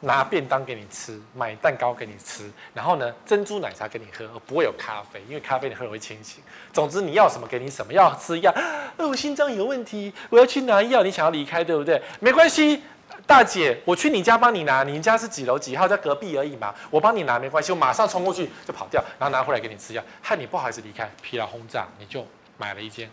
[0.00, 6.42] 拿便当给你吃，买蛋糕给你吃，然后呢，珍珠奶茶给你喝，而不会有咖啡，因为咖啡你喝了会清醒。
[6.72, 8.52] 总之你要什么给你什么，要吃药，
[8.98, 12.00] 呃，我心脏有问题，我要去拿药，你想要离开对不对？
[12.20, 12.82] 没关系，
[13.26, 22.24] 大姐，我去你家帮你拿，你家是几楼几号，在隔壁而已嘛，我帮你拿没关系，我马上冲过去就跑掉，然后拿回来给你吃药，害你不好意思离开，疲劳轰炸，你就
[22.58, 23.10] 买了一间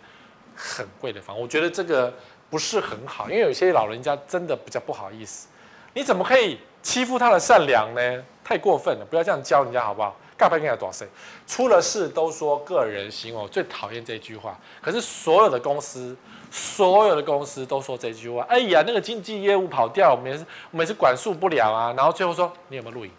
[0.53, 2.13] 很贵的房，我觉得这个
[2.49, 5.47] 不是很好，因为有些老人家真的比较不好意思，
[5.93, 6.59] 你怎么可以？
[6.83, 9.05] 欺负他的善良呢，太过分了！
[9.09, 10.15] 不要这样教人家好不好？
[10.37, 11.07] 干不跟人家多少岁？
[11.47, 14.59] 出了事都说个人行为，我最讨厌这句话。
[14.81, 16.15] 可是所有的公司、
[16.51, 18.43] 所有的公司都说这句话。
[18.49, 21.93] 哎呀，那个经济业务跑掉，我们也是，我们是管束不了啊。
[21.95, 23.11] 然后最后说，你有没有录影？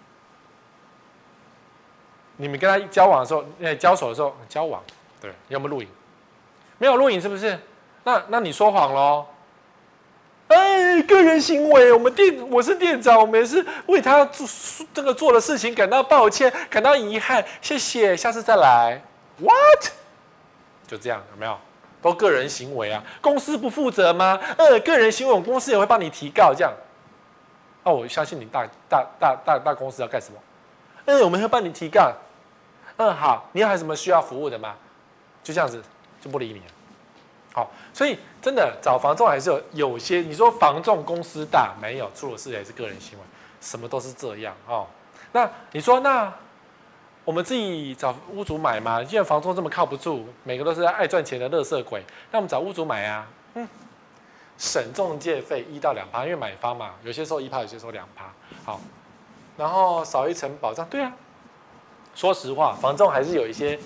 [2.37, 4.83] 你们跟他交往的时候，哎，交手的时候交往，
[5.21, 5.89] 对，有没有录影？
[6.79, 7.59] 没有录影是不是？
[8.03, 9.25] 那那你说谎喽？
[10.49, 14.47] 哎，个人行为，我们店我是店长，我们也是为他做
[14.93, 19.01] 这个做的事情感到抱歉，感到遗憾，谢谢，下次再来。
[19.39, 19.91] What？
[20.87, 21.59] 就这样，有没有？
[22.03, 24.39] 都个人行为啊，公司不负责吗？
[24.59, 26.71] 呃，个人行为，我们公司也会帮你提告，这样。
[27.83, 30.39] 哦，我相信你大大大大大公司要干什么？
[31.07, 32.13] 嗯，我们会帮你提告。
[32.99, 34.75] 嗯，好，你还有什么需要服务的吗？
[35.43, 35.83] 就这样子，
[36.21, 36.67] 就不理你了。
[37.55, 43.25] 好，所以真的找房仲还是有有些，你说房仲公司大没有，出了事也是个人行为，
[43.59, 44.87] 什么都是这样哦。
[45.33, 46.31] 那你说那
[47.25, 49.03] 我们自己找屋主买嘛？
[49.03, 53.27] 既然房仲这么靠不住，每个都是爱赚钱的垃圾鬼，那我们找屋主买啊？
[53.55, 53.67] 嗯，
[54.59, 58.31] 省中介费一到两趴，因为买方嘛，有些时候一趴，有些时候两趴。
[58.63, 58.79] 好，
[59.57, 61.11] 然后少一层保障，对啊。
[62.15, 63.79] 说实话，房仲还是有一些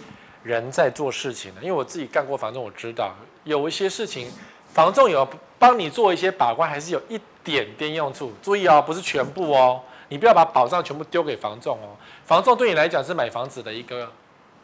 [0.42, 4.30] 人在做事情的，因为我自己干过房仲，我知道有一些事情，
[4.78, 8.32] 房仲有帮你做一些把关，还是有一点点用处。
[8.40, 11.98] 注意哦，不是全部哦，你不要把保障全部丢给房仲哦。
[12.24, 14.08] 房仲对你来讲是买房子的一个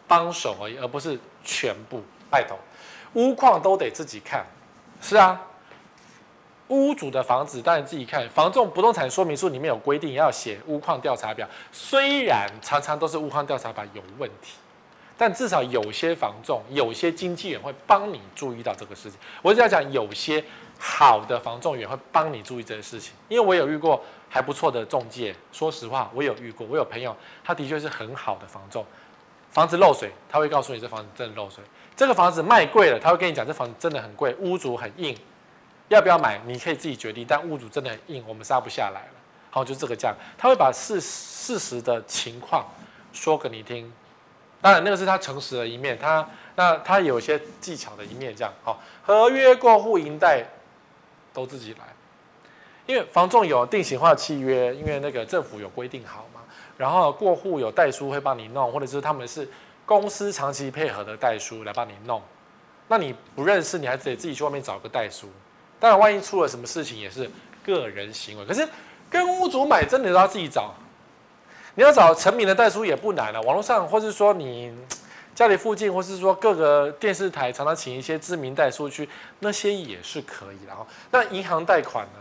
[0.07, 2.01] 帮手而已，而不是全部。
[2.31, 2.57] 拜托，
[3.15, 4.47] 屋况都得自己看。
[5.01, 5.41] 是啊，
[6.69, 8.29] 屋主的房子当然自己看。
[8.29, 14.53] 房仲不动产说明书里面有规定要写屋况调查表，虽然常常都是屋况调查表有问题。
[15.17, 19.19] 但至少有些房仲、有些经纪人会帮你注意到这个事情。
[19.43, 20.43] 我只要讲，有些
[20.79, 25.35] 好的房仲员会帮你注意这个事情，因为我有遇过还不错的中介。
[25.53, 28.85] 说实话，我有遇过，我有朋友，他的确是很好的房仲。
[29.51, 31.63] 房子漏水，他会告诉你这房子真的漏水。
[31.95, 35.17] 这个房子卖贵了，他会跟你讲这房子真的很贵，屋主很硬，
[35.89, 37.25] 要不要买你可以自己决定。
[37.29, 39.09] 但屋主真的很硬，我们杀不下来。
[39.51, 42.67] 好，就这个价，他会把事事实的情况
[43.13, 43.93] 说给你听。
[44.65, 48.81] 当然，那个是他诚实的一面，他那他有些技巧的一面，这样好。
[49.03, 50.43] 合约过户、银贷
[51.35, 51.81] 都自己来，
[52.87, 56.41] 因为房仲有定型化契约，因为那个政府有规定好嘛。
[56.79, 59.47] 然后过户有代书会帮你弄，或者是他们是
[59.85, 62.23] 公司长期配合的代书来帮你弄。
[62.89, 65.29] 那你不认识，你还得自己去外面找个代书。
[65.79, 67.31] 当然，万一出了什么事情，也是
[67.63, 68.47] 个人行为。
[68.47, 68.67] 可是
[69.11, 70.73] 跟屋主买，真的都要自己找。
[71.77, 74.73] 你要找成名的代书也不难了，网络上或是说你
[75.35, 79.09] 家里附近，或是说各个电视台常常请一些知名代书去，
[79.41, 80.73] 那些也是可以的。
[81.11, 82.21] 那银行贷款呢？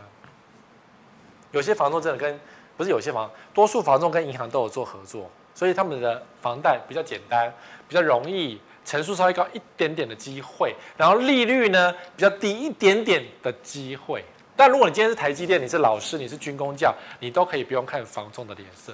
[1.52, 2.40] 有些房仲真的跟
[2.76, 7.54] 不是有些房，多数房仲跟银行都有做合作，所以他们的房贷比较简单，
[7.88, 14.26] 比较容易，成数稍微高一点点的机会，然后利率呢比较低一点点的机会。
[14.56, 18.92] 但如果你今天是台积电，你是老师，你是军工教，你都可以不用看房仲的脸色。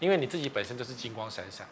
[0.00, 1.64] 因为你自己本身就是金光闪闪，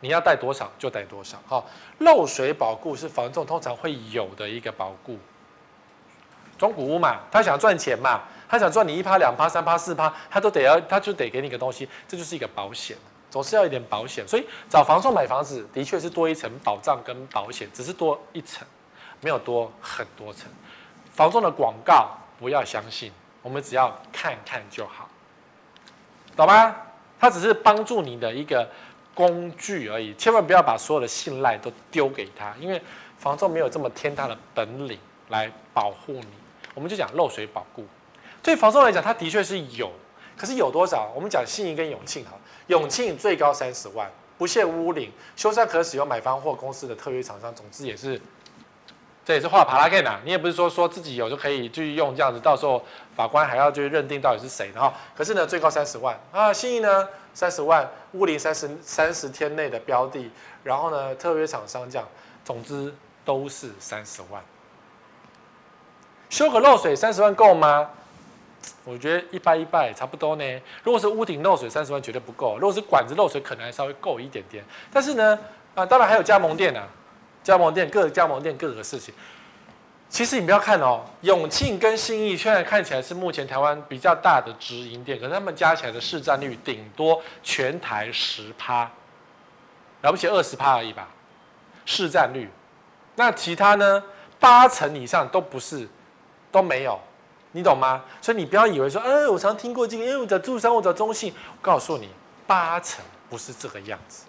[0.00, 1.36] 你要带多少就带多少。
[1.46, 1.66] 好，
[1.98, 5.18] 漏水保固是房仲通常会有的一个保固。
[6.56, 12.96] 中古屋嘛，他想赚钱嘛，他想赚你一趴、两趴、三趴、四趴，他都得要，他就得给你个东西，这就是一个保险，
[13.30, 14.26] 总是要一点保险。
[14.26, 18.66] 所以找房仲买房子的确是多一层保障跟保险，只是多一层，
[19.20, 20.50] 没有多很多层。
[21.12, 25.10] 房仲的广告不要相信，我们只要看看就好，
[26.34, 26.74] 懂吗？
[27.18, 28.68] 它只是帮助你的一个
[29.14, 32.80] 工具而已，千万不要把所有的信赖都丢给他，因为
[33.18, 34.98] 房仲没有这么天大的本领
[35.28, 36.28] 来保护你。
[36.74, 37.84] 我们就讲漏水保固，
[38.42, 39.90] 对房仲来讲，它的确是有，
[40.36, 41.10] 可是有多少？
[41.14, 42.32] 我们讲信义跟永庆哈，
[42.66, 48.20] 永庆最高三十万，不限屋龄，修缮可使用买方或公司的特约厂商，总之也是。
[49.26, 52.80] 这也是画帕拉给呐，你也不是说说自己有就可以继续用这样子，到时候
[53.16, 54.94] 法官还要去认定到底是谁的哈。
[55.16, 60.30] 可是呢，最高三十万啊，信义呢三十万，屋龄三十三十天内的标的，
[60.62, 62.06] 然后呢特约厂商这样，
[62.44, 64.40] 总之都是三十万。
[66.30, 67.90] 修个漏水三十万够吗？
[68.84, 70.62] 我觉得一般一般差不多呢。
[70.84, 74.62] 如果是屋顶漏水三十万绝对不够，如果是管子漏水可能还稍微够一点点。
[74.92, 75.36] 但是呢，
[75.74, 76.86] 啊当然还有加盟店啊。
[77.46, 79.14] 加盟店各个加盟店各个事情，
[80.08, 88.90] 其实你不要看哦，永庆跟信义虽然看起来是目前台湾比较大的直营店，可是他们加起来的市占率顶多全台十趴，
[90.02, 91.08] 了不起二十趴而已吧，
[91.84, 92.50] 市占率。
[93.14, 94.02] 那其他呢，
[94.40, 95.88] 八成以上都不是，
[96.50, 96.98] 都没有，
[97.52, 98.02] 你懂吗？
[98.20, 102.08] 所以你不要以为说，哎，我常听过这个，因为我在住商，我在中信，我告诉你，
[102.44, 104.24] 八成不是这个样子。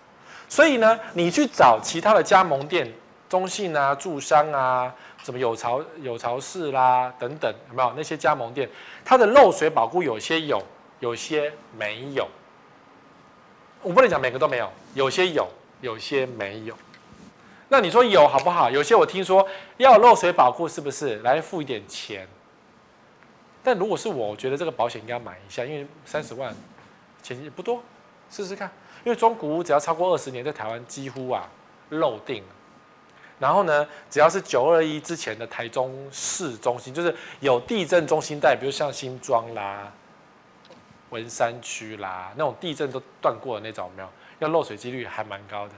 [0.48, 2.88] 所以呢，你去找其他的加盟店。
[3.30, 8.70] 中信啊、住商啊、什么有巢有巢氏啦等等，有没有那些加盟店？
[9.04, 10.62] 它的漏水保固有些有，
[11.00, 12.28] 有些没有。
[13.84, 15.48] 我不能讲每个都没有，有些有，
[15.82, 16.76] 有些没有。
[17.70, 18.70] 那你说有好不好？
[18.70, 22.28] 有些我听说要漏水保固，是不是来付一点钱？
[23.62, 26.56] 但如果是我，我觉得这个保险应该买一下，因为三十万
[27.22, 27.84] 钱也不多，
[28.32, 28.72] 试试看。
[29.04, 31.50] 因为中古屋只要超过二十年，在台湾几乎啊
[31.90, 32.50] 漏定了。
[33.40, 39.92] 然后呢，只要是九二一之前的台中市中心，就是有地震中心带，比如像新庄啦、
[41.10, 44.10] 文山区啦那种地震都断过的那种，有没有？
[44.40, 45.74] 要漏水几率还蛮高的。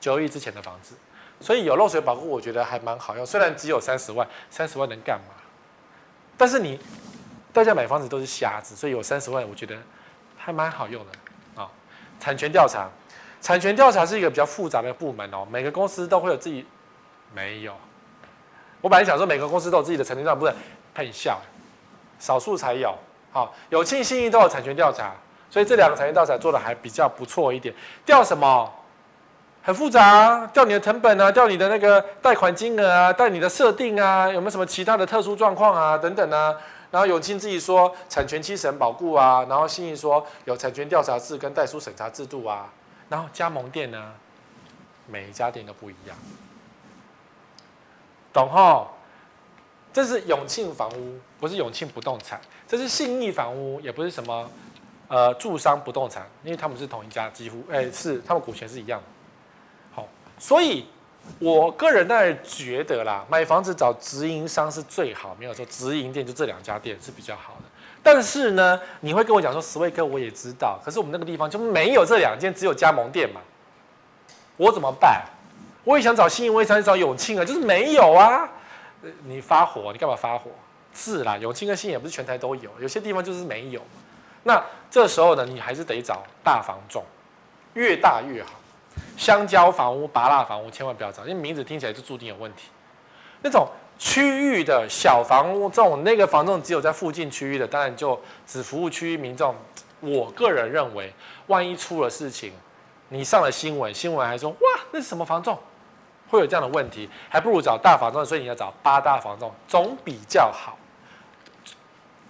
[0.00, 0.94] 九二一之前的房子，
[1.40, 3.24] 所以有漏水保护，我觉得还蛮好用。
[3.24, 5.34] 虽然只有三十万，三十万能干嘛？
[6.36, 6.78] 但是你。
[7.54, 9.76] 大家买房子都是瞎子，所以有三十万，我觉得
[10.38, 11.68] 还蛮好用的啊。
[12.18, 12.88] 产权调查，
[13.42, 15.46] 产权调查是一个比较复杂的部门哦。
[15.50, 16.64] 每个公司都会有自己，
[17.34, 17.74] 没有。
[18.80, 20.54] 我本来想说每个公司都有自己的产权调查，不是
[20.94, 21.40] 很小，
[22.18, 22.94] 少数才有。
[23.30, 25.12] 好，有庆信义都有产权调查，
[25.48, 27.74] 所以这两个产权调查做的还比较不错一点。
[28.04, 28.70] 调什么？
[29.64, 36.52] 很复杂啊，调你的成本啊，调你的那个贷款金额啊，调你的设定啊，有没有什么其他的特殊状况啊，等等啊。
[36.90, 42.68] 然后永庆自己说产权七审保固啊，然后信义说有产权调查制跟代书审查制度啊，
[43.08, 44.12] 然后加盟店呢，
[45.06, 46.16] 每一家店都不一样，
[48.32, 48.86] 懂齁？
[49.92, 54.50] 这是永庆房屋，不是永庆不动产，这是信义房屋，也不是什么
[55.08, 59.06] 呃住商不动产，因为他们是同一家，几乎哎是他们股权是一样的，
[59.94, 60.86] 好，所以。
[61.38, 67.64] 我个人当然觉得啦，买房子找直营商是最好，没有说直营店就这两家店是比较好的。
[68.02, 73.40] 但是呢，你会跟我讲说，史威克我也知道，可是我们那个地方就没有这两间，只有加盟店嘛，
[74.56, 75.24] 我怎么办？
[75.84, 78.48] 我也想找信义，我也想找永庆啊，就是没有啊。
[79.24, 80.50] 你发火，你干嘛发火？
[80.94, 83.80] 是啦，永庆跟信义也不是全台都有，有些地方就是没有。
[84.44, 87.02] 那这时候呢，你还是得找大房仲，
[87.74, 88.50] 越大越好。
[89.16, 92.68] 香蕉房屋、芭乐房屋，千万不要找，因为名字听起来就注定有问题。
[93.40, 93.66] 那种
[93.98, 99.54] 区域的小房屋，这种那个房仲只有在附近区域的，当然就只服务区域民众。
[100.00, 101.12] 我个人认为，
[101.46, 102.52] 万一出了事情，
[103.08, 105.58] 你上了新闻，新闻还说哇，那是什么房仲，
[106.32, 108.24] 会有这样的问题，还不如找大房仲。
[108.24, 110.78] 所以你要找八大房仲，总比较好。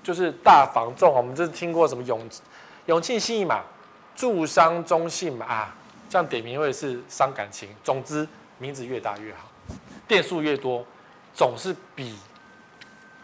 [0.02, 2.28] 就是大房仲，我们这是听过什么永
[2.86, 3.62] 永庆信义嘛，
[4.16, 5.74] 住商中信嘛啊。
[6.10, 9.48] 这样点名会是伤感情，总之名字越大越好，
[10.06, 10.84] 店数越多，
[11.32, 12.18] 总是比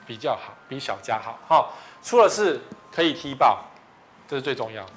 [0.06, 1.38] 比较好，比小家好。
[1.46, 2.58] 好，出了事
[2.90, 3.62] 可以踢爆，
[4.26, 4.92] 这是最重要的。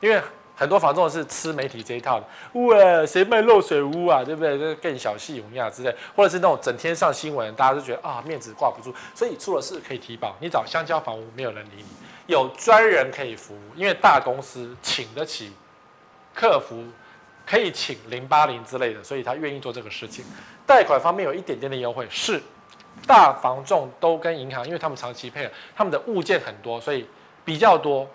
[0.00, 0.20] 因为
[0.60, 4.74] 很多房仲是吃媒体这一套的，哇，谁卖漏水屋啊，对不对？
[4.74, 10.36] 更小细无亚之类，或者是那种整天上新闻，大家都觉得啊面子挂不住，所以出了事可以提保。
[10.38, 11.86] 你找香蕉房屋，没有人理你，
[12.26, 15.50] 有专人可以服务，因为大公司请得起。
[16.32, 16.84] 客服
[17.44, 20.24] 可以请零八零之类的，所以他愿意做这个事情。
[20.64, 22.40] 贷款方面有一点点的优惠，是
[23.04, 27.04] 大房仲都跟银行，因为他们长期配合，他们的物件很多，所以
[27.44, 28.08] 比较多，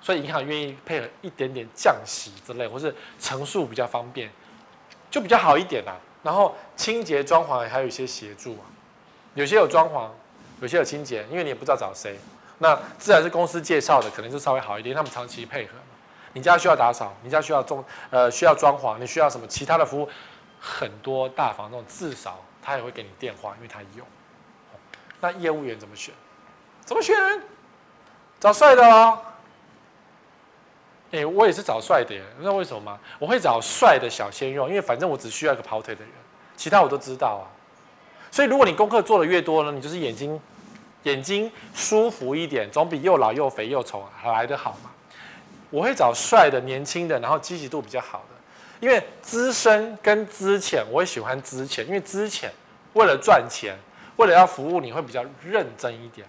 [0.00, 4.30] 所以银行愿意配合一点点降息之类，或是成数比较方便，
[5.10, 5.96] 就比较好一点啦。
[6.22, 8.66] 然后清洁装潢还有一些协助啊，
[9.34, 10.08] 有些有装潢，
[10.60, 12.18] 有些有清洁，因为你也不知道找谁，
[12.58, 15.72] 那自然是公司介绍的，可能就稍微好一点，他们长期配合。
[16.32, 20.08] 你家需要打扫，你家需要装，呃，需要装潢，你需要什么其他的服务？
[20.60, 24.04] 很多大房东至少他也会给你电话，因为他有。
[25.20, 26.12] 那业务员怎么选？
[26.84, 27.16] 怎么选？
[28.40, 29.18] 找帅的哦。
[31.10, 32.98] 哎，我也是找帅的，你知道为什么吗？
[33.18, 36.10] 我会找帅的小鲜肉，因为反正我只需要一个跑腿的人，
[36.54, 37.48] 其他我都知道啊。
[38.30, 40.38] 所以如果你功课做的越多呢，你就是眼睛
[41.04, 44.90] 眼睛舒服一点，总比又老又肥又丑还来得好嘛。
[45.70, 48.34] 我会找帅的、年轻的，然后积极度比较好的，
[48.80, 52.52] 因为资深跟资浅，我也喜欢资浅，因为资浅
[52.92, 53.74] 为了赚钱，
[54.16, 56.26] 为了要服务你会比较认真一点。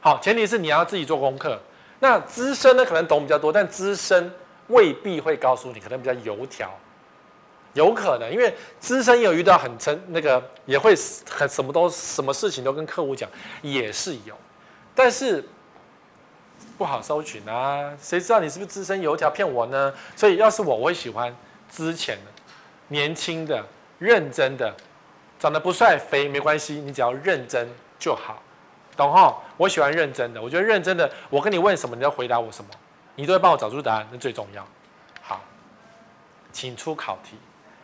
[0.00, 1.60] 好，前提是你要自己做功课。
[2.00, 4.32] 那资深呢，可能懂比较多，但资深
[4.68, 6.70] 未必会告诉你，可能比较油条，
[7.74, 10.94] 有可能，因为资深有遇到很成那个，也会
[11.28, 13.28] 很什么都什么事情都跟客户讲，
[13.62, 14.36] 也是有，
[14.94, 15.44] 但是。
[16.78, 17.90] 不好搜寻啊！
[18.00, 19.92] 谁知道你是不是资深油条骗我呢？
[20.14, 21.34] 所以要是我，我会喜欢
[21.70, 22.30] 之前的、
[22.88, 23.64] 年轻的、
[23.98, 24.74] 认真的，
[25.38, 27.66] 长得不帅肥没关系，你只要认真
[27.98, 28.42] 就好，
[28.96, 29.36] 懂哈？
[29.56, 32.70] 我喜欢认真的，我觉得认真的，我跟你问什么，你要回答我什么，
[33.14, 34.66] 你都会帮我找出答案，那最重要。
[35.22, 35.40] 好，
[36.52, 37.36] 请出考题，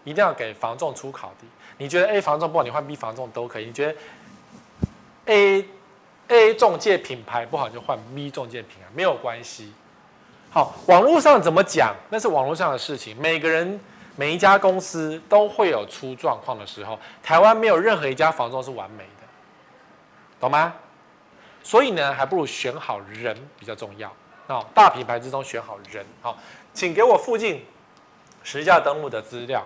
[0.05, 1.47] 一定要给房仲出考题。
[1.79, 3.67] 你觉得 A 房仲不好，你换 B 房仲都可以。
[3.67, 3.99] 你觉得
[5.27, 5.67] A
[6.29, 9.73] A 中介品牌不好，你就换 B 中介品牌，没有关系。
[10.51, 13.17] 好，网络上怎么讲，那是网络上的事情。
[13.17, 13.81] 每个人
[14.17, 16.99] 每一家公司都会有出状况的时候。
[17.23, 19.27] 台湾没有任何一家房仲是完美的，
[20.39, 20.75] 懂吗？
[21.63, 24.13] 所以呢，还不如选好人比较重要。
[24.49, 26.05] 哦，大品牌之中选好人。
[26.21, 26.37] 好，
[26.75, 27.65] 请给我附近
[28.43, 29.65] 实价登录的资料。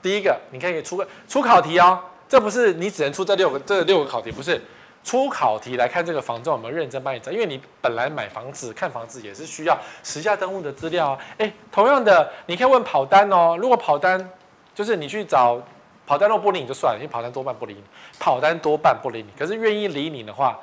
[0.00, 2.00] 第一个，你可以出个出考题哦。
[2.28, 4.60] 这不是你只能出这六个这六个考题，不是
[5.02, 7.32] 出考题来看这个房子有没有认真帮你找。
[7.32, 11.18] 因为你本来买房子看房子也是需要实价登录的资料啊。
[11.38, 13.56] 哎，同样的，你可以问跑单哦。
[13.58, 14.30] 如果跑单
[14.74, 15.60] 就是你去找
[16.08, 17.84] 跑单若不理你就算了，因为跑单多半不理你，
[18.18, 19.28] 跑单多半不理你。
[19.38, 20.58] 可是愿意理你的话，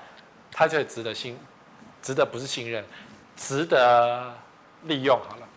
[0.51, 1.37] 他就值得信，
[2.01, 2.83] 值得不是信任，
[3.37, 4.33] 值得
[4.85, 5.47] 利用好了。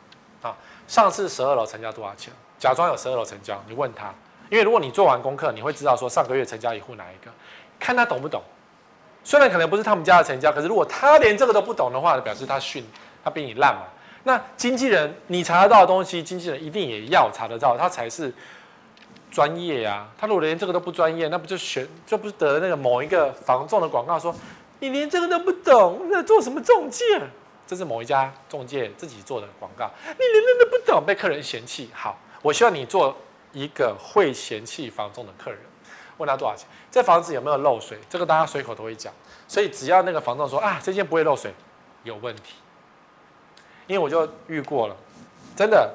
[0.43, 0.55] 啊，
[0.86, 2.30] 上次十二楼成交多少钱？
[2.59, 4.14] 假装有十二楼成交，你问他，
[4.51, 7.32] 因为如果你做完功课，你会知道说上个月成交一户哪一个，
[7.80, 8.43] 看他懂不懂。
[9.24, 12.84] 虽然可能不是他们家的成交，可是如果他连这个都不懂的话，表示他逊，
[13.24, 13.84] 他比你烂嘛。
[14.24, 18.30] 那经纪人你查得到的东西，经纪人一定也要查得到，他才是
[19.31, 20.09] 专业呀、啊。
[20.18, 24.35] 他如果连这个都不专业，那不就选就不是得那个某一个房仲的广告说
[24.81, 27.05] 你连这个都不懂，那做什么中介？
[27.66, 31.91] 这是某一家中介自己做的广告，你连那个都不懂，被客人嫌弃。
[31.93, 32.18] 好。
[32.41, 33.16] 我希望你做
[33.53, 35.59] 一个会嫌弃房仲的客人，
[36.18, 37.99] 问他多少钱，这房子有没有漏水？
[38.09, 39.12] 这个大家随口都会讲，
[39.49, 41.53] 所以只要那个房仲说啊，这间不会漏水，
[42.05, 42.55] 有问题。
[43.89, 44.97] 因为我就遇过了，
[45.57, 45.93] 真的，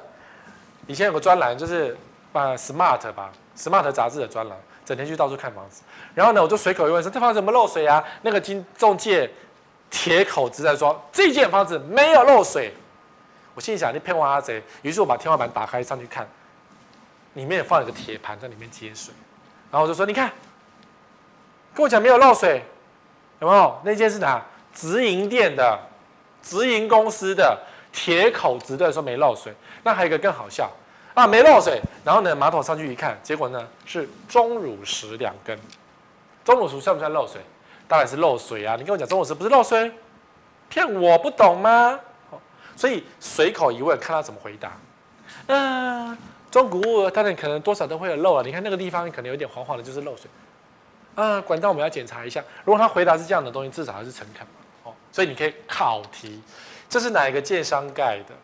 [0.86, 1.96] 以前有个专栏就是
[2.34, 5.82] 把 Smart 吧，Smart 杂志的专栏，整天去到处看房子，
[6.16, 8.02] 然后呢，我就随口一问说，这房子怎么漏水啊？
[8.22, 9.30] 那个经中介
[9.88, 12.74] 铁口直在说，这间房子没有漏水。
[13.54, 14.60] 我心里想，你骗我阿贼。
[14.82, 16.28] 于是我把天花板打开上去看，
[17.34, 19.14] 里面放一个铁盘在里面接水，
[19.70, 20.32] 然后我就说：“你看，
[21.72, 22.64] 跟我讲没有漏水，
[23.38, 23.80] 有没有？
[23.84, 24.44] 那间是哪？
[24.74, 25.78] 直营店的，
[26.42, 27.56] 直营公司的
[27.92, 29.54] 铁口直的说没漏水。
[29.84, 30.68] 那还有一个更好笑
[31.14, 31.80] 啊，没漏水。
[32.04, 35.58] 然后呢，马桶上去一看，结果呢是钟乳石两根。
[36.44, 37.40] 钟乳石算不算漏水？
[37.86, 38.76] 当然是漏水啊！
[38.76, 39.92] 你跟我讲钟乳石不是漏水，
[40.68, 42.00] 骗我不懂吗？”
[42.76, 44.72] 所以随口一问，看他怎么回答。
[45.46, 46.18] 嗯、呃，
[46.50, 48.42] 中古屋当然可能多少都会有漏啊。
[48.44, 50.28] 你看那个地方可能有点黄黄的，就是漏水。
[51.14, 52.42] 啊、管道我们要检查一下。
[52.64, 54.52] 如果他回答是这样的东西，至少还是诚恳嘛。
[54.84, 56.42] 哦，所以你可以考题，
[56.88, 58.34] 这是哪一个建商盖的？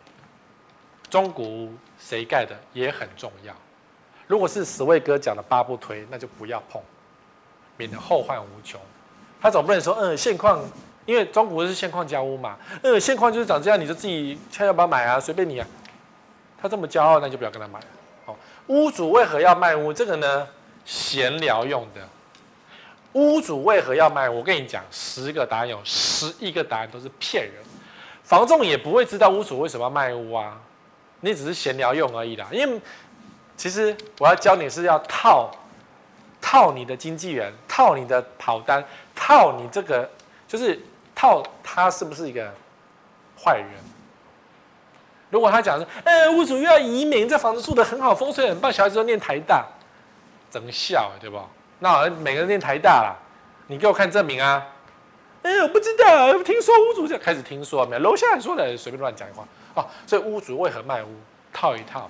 [1.09, 3.53] 中古屋谁盖的也很重要。
[4.27, 6.81] 如果是十位哥讲的八不推，那就不要碰，
[7.77, 8.81] 免得后患无穷。
[9.39, 10.61] 他总不能说，嗯，现况。
[11.03, 15.67] 因为中古是现况交屋嘛，嗯，现况就是长这样，你就自己看要不要买啊，随便你啊。
[16.61, 17.85] 他这么骄傲，那就不要跟他买了。
[18.23, 18.37] 好，
[18.67, 19.91] 屋主为何要卖屋？
[19.91, 20.47] 这个呢，
[20.85, 22.01] 闲聊用的。
[23.13, 24.37] 屋主为何要卖屋？
[24.37, 27.55] 我跟你讲，十个答案有十一个答案都是骗人。
[28.23, 30.61] 房仲也不会知道屋主为什么要卖屋啊，
[31.21, 32.45] 你只是闲聊用而已啦。
[32.51, 32.81] 因为
[33.55, 35.49] 其实我要教你是要套
[36.41, 38.83] 套你的经纪人，套你的跑单，
[39.15, 40.07] 套你这个
[40.47, 40.79] 就是。
[41.13, 42.51] 套他是不是一个
[43.37, 43.69] 坏人？
[45.29, 49.63] 如果他讲说，哎、欸，屋主又要移民，这房子住得很好，风水很棒，小孩子都念台大，
[50.49, 51.39] 怎么笑，对不？
[51.77, 53.13] 那好像每个人念台大啦，
[53.67, 54.65] 你给我看证明啊！
[55.43, 59.45] 哎、我不知道，听说屋主就开始听说没有，楼下说的，随便乱讲一话
[59.75, 59.85] 哦。
[60.05, 61.07] 所以屋主为何卖屋？
[61.53, 62.09] 套一套。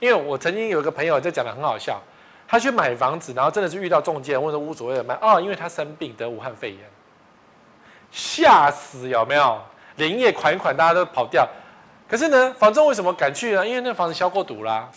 [0.00, 2.00] 因为我曾经有一个朋友，就讲得很好笑，
[2.46, 5.18] 他去买房子，然后真的是遇到中介，问说屋主为何卖？
[5.20, 6.80] 哦，因为他生病得武汉肺炎。
[8.10, 9.60] 吓死有没有？
[9.96, 11.48] 连夜款款，大家都跑掉。
[12.08, 13.66] 可是呢，房东为什么敢去呢？
[13.66, 14.88] 因为那房子消过毒啦。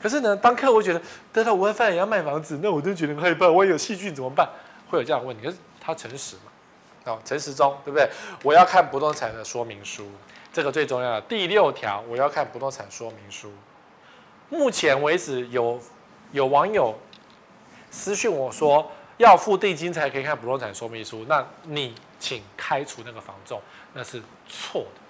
[0.00, 4.48] 可是呢，当客户觉得得到武汉肺炎也要卖房子，那我就觉得很害怕，万一有细菌怎么办？
[4.88, 5.44] 会有这样问题。
[5.44, 6.47] 可是他诚实嘛？
[7.24, 8.08] 陈时中对不对？
[8.42, 10.10] 我要看不动产的说明书，
[10.52, 13.52] 这个最重要的第六条，我要看不动产说明书。
[14.48, 15.80] 目前为止有
[16.32, 16.94] 有网友
[17.90, 18.90] 私讯我说。
[19.18, 23.60] 要付定金才可以看不动产说明书，那你请开除那个房仲，
[23.92, 25.00] 那是错的。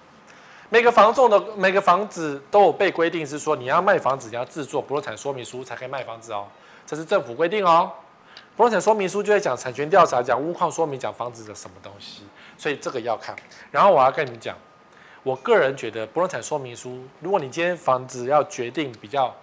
[0.69, 6.47] 每个房仲的每个房子都有被规定是说，你要卖房子，你要制作不动产说明书才可以卖房子哦，
[6.87, 7.91] 这是政府规定哦。
[8.59, 12.23] 不动产说明书就会讲产权调查，讲屋况说明，讲房子的什么东西，
[12.57, 13.33] 所以这个要看。
[13.71, 14.53] 然后我要跟你们讲，
[15.23, 19.33] 我个人觉得不动产说明书，如果你今天房子要决定比较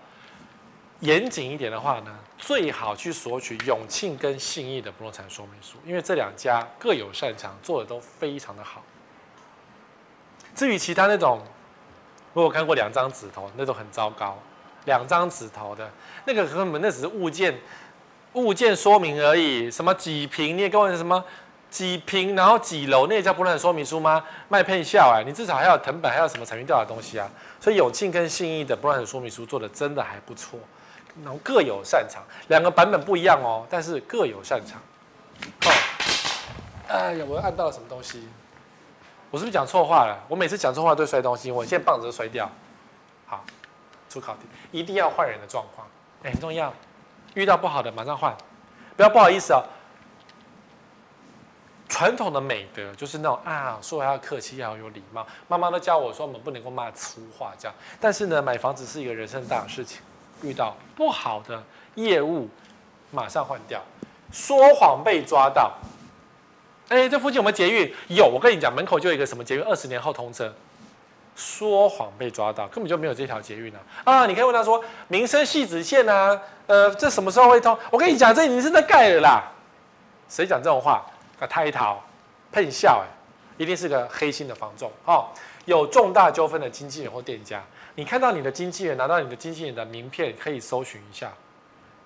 [1.01, 8.83] 严谨一点的话呢，最好去索取永庆跟信义的不动产说明书，因为这两家各有擅长，做的都非常的好。
[10.55, 11.41] 至于其他那种
[12.35, 14.37] 我有看过两张纸头，那都很糟糕。
[14.85, 15.91] 两张纸头的
[16.27, 17.59] 那个根本那只是物件
[18.37, 20.57] 物件说明而已，什么几坪？
[20.57, 21.24] 你也跟我什么
[21.70, 23.07] 几坪，然后几楼？
[23.07, 24.22] 那也叫不动产说明书吗？
[24.49, 25.24] 卖骗笑哎！
[25.24, 27.28] 你至少还有藤本，还有什么产品调查的东西啊？
[27.59, 30.59] 所以永庆跟信义的不动产说明书做的真的还不错，
[31.24, 34.78] 然后各有擅长，两个版本不一样哦，但是各有擅长。
[35.64, 35.72] 哦，
[36.89, 38.28] 哎呀，我又按到了什么东西？
[39.30, 40.16] 我是不是讲错话了？
[40.28, 42.51] 我每次讲错话都摔东西，我现在棒子都摔掉。
[43.26, 43.43] 好，
[44.11, 45.87] 出考题一定要换人的状况，
[46.22, 46.72] 哎，很重要。
[47.37, 48.34] 遇到不好的马上换，
[48.97, 49.62] 不要不好意思啊。
[51.87, 55.24] 传统的美德就是那种啊，说话要客气，要有礼貌。
[55.47, 57.74] 妈妈都教我说，我们不能够骂粗话这样。
[58.01, 60.01] 但是呢，买房子是一个人生大事情，
[60.43, 61.62] 遇到不好的
[61.95, 62.49] 业务，
[63.11, 63.82] 马上换掉。
[64.32, 65.74] 说谎被抓到。
[66.89, 67.95] 哎，这附近有没有捷运？
[68.09, 70.53] 有，我跟你讲，门口就有一个什么捷运，二十年后通车。
[71.37, 73.78] 说谎被抓到，根本就没有这条捷运啊！
[74.03, 77.78] 啊，你可以问他说，民生汐止线啊，呃，这什么时候会通？
[77.93, 79.45] 我跟你讲，这已经是在盖了啦。
[80.28, 81.05] 谁讲这种话？
[81.39, 82.03] 啊，太逃，
[82.51, 83.07] 喷笑哎，
[83.57, 85.26] 一定是个黑心的房仲哦。
[85.66, 87.62] 有重大纠纷的经纪人或店家，
[87.95, 91.30] 你看到你的经纪人拿到你的经纪人的名片，可以搜寻一下，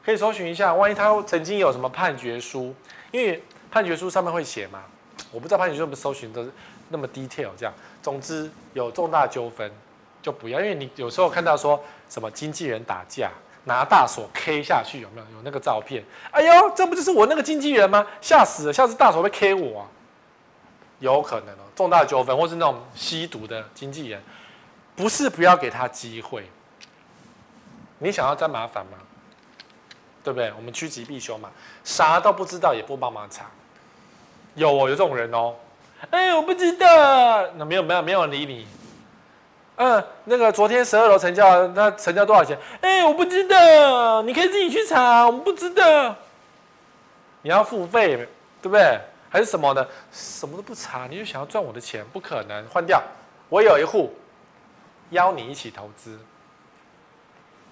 [0.04, 2.74] 可以搜寻一下，万一他曾经有什么判决书，
[3.10, 3.42] 因为。
[3.72, 4.82] 判决书上面会写嘛？
[5.30, 6.44] 我不知道判决书是不是搜寻的
[6.90, 7.72] 那么 detail 这样。
[8.02, 9.72] 总之有重大纠纷
[10.20, 13.30] 就不要，因为你有时候看到说什么经纪人打架
[13.64, 15.26] 拿大锁 K 下去，有没有？
[15.36, 16.04] 有那个照片？
[16.30, 18.06] 哎呦，这不就是我那个经纪人吗？
[18.20, 19.86] 吓死了，下次大锁会 K 我啊。
[20.98, 24.22] 有可能哦，重大纠纷或是那种吸毒的经纪人，
[24.94, 26.46] 不是不要给他机会。
[27.98, 28.98] 你想要沾麻烦吗？
[30.22, 30.52] 对不对？
[30.58, 31.50] 我们趋吉避凶嘛，
[31.84, 33.46] 啥都不知道也不帮忙查。
[34.54, 35.54] 有哦，有这种人哦。
[36.10, 37.46] 哎，我不知道。
[37.56, 38.66] 那没有没有没有人理你。
[39.76, 42.58] 嗯，那个昨天十二楼成交，那成交多少钱？
[42.80, 44.22] 哎，我不知道。
[44.22, 46.14] 你可以自己去查，我们不知道。
[47.42, 48.16] 你要付费，
[48.60, 49.00] 对不对？
[49.30, 49.88] 还是什么的？
[50.10, 52.04] 什么都不查，你就想要赚我的钱？
[52.12, 53.02] 不可能，换掉。
[53.48, 54.12] 我有一户，
[55.10, 56.18] 邀你一起投资，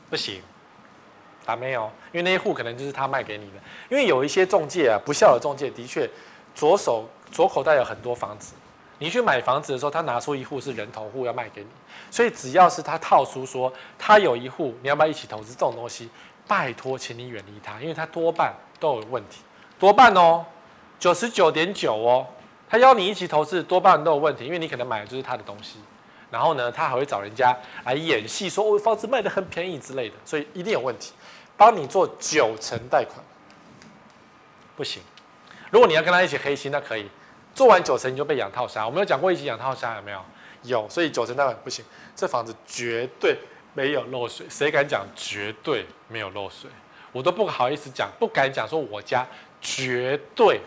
[0.08, 0.40] 不行。
[1.44, 3.54] 打没有，因为那一户可能就是他卖给你的。
[3.90, 6.08] 因为有一些中介啊，不孝的中介的确，
[6.54, 8.54] 左手左口袋有很多房子。
[9.00, 11.68] 你去买房子的时候，他拿出一户是人头户要卖给你，
[12.10, 16.10] 所以只要是他套出说他有一户，你要不要一起投资这种东西？
[16.48, 19.42] 拜托，请你远离他，因为他多半都有问题，
[19.78, 20.44] 多半哦，
[20.98, 22.26] 九十九点九哦，
[22.68, 25.78] 他邀你一起投资，多半都有问题，因为你可能买的就是他的东西。
[26.30, 31.12] 然后呢，他还会找人家来演戏，说我房子卖得很便宜之类的，所以一定有问题。
[31.56, 33.24] 帮你做九成贷款，
[34.76, 35.02] 不行。
[35.70, 37.08] 如果你要跟他一起黑心，那可以。
[37.58, 38.86] 做完九成你就被养套杀。
[38.86, 40.24] 我们有讲过一起养套杀有没有？
[40.62, 41.84] 有，所以九成贷款不行。
[42.14, 43.36] 这房子绝对
[43.74, 46.70] 没有漏水，谁敢讲绝对没有漏水？
[47.10, 49.26] 我都不好意思讲，不敢讲说我家
[49.60, 50.60] 绝对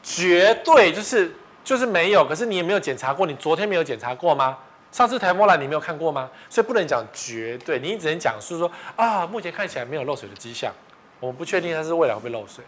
[0.00, 1.34] 绝对就是
[1.64, 2.24] 就是没有。
[2.24, 4.58] 可是你也没有检查过，你昨天没有检查过吗？
[4.92, 6.30] 上次台风来，你没有看过吗？
[6.48, 10.72] 所以不能讲绝对，你只能讲是说啊，目前看起来没有漏水的迹象，
[11.18, 12.64] 我们不确定它是未来会不会漏水。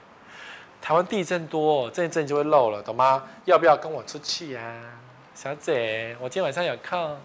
[0.83, 3.23] 台湾地震多，这一阵就会漏了，懂吗？
[3.45, 4.99] 要不要跟我出去呀、啊，
[5.33, 6.17] 小姐？
[6.21, 7.17] 我今天晚上有空。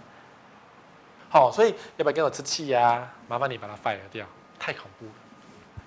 [1.28, 3.14] 好，所以要不要跟我出去呀、啊？
[3.28, 4.28] 麻烦你把它 fire 掉，
[4.60, 5.12] 太恐怖了。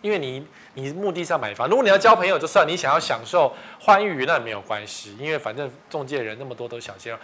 [0.02, 0.44] 因为你
[0.74, 7.18] 你目的上买房，如果你要交朋友就算，你想要享受欢愉那也没有关系，因为反正中介人那么多都小鲜肉。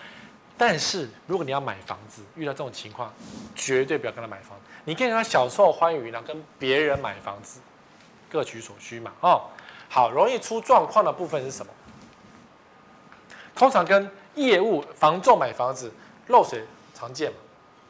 [0.57, 3.12] 但是如果你要买房子，遇到这种情况，
[3.57, 4.57] 绝对不要跟他买房。
[4.84, 7.61] 你可以跟他享受欢愉，然后跟别人买房子，
[8.30, 9.12] 各取所需嘛。
[9.20, 9.42] 哦，
[9.97, 11.72] 好，容易出状况的部分是什么？
[13.55, 15.90] 通常跟业务房仲买房子
[16.26, 17.38] 漏水常见嘛。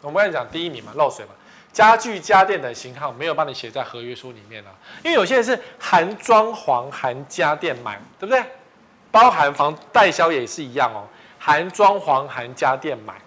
[0.03, 1.33] 我们刚才讲第一名嘛，漏水嘛。
[1.73, 4.71] 家具家电的型号没有帮你写在合约书里面啊，
[5.03, 8.41] 因为有些人是含装潢含家电买，对不对？
[9.11, 11.03] 包含房代销也是一样哦。
[11.41, 13.21] 含装潢含家电买，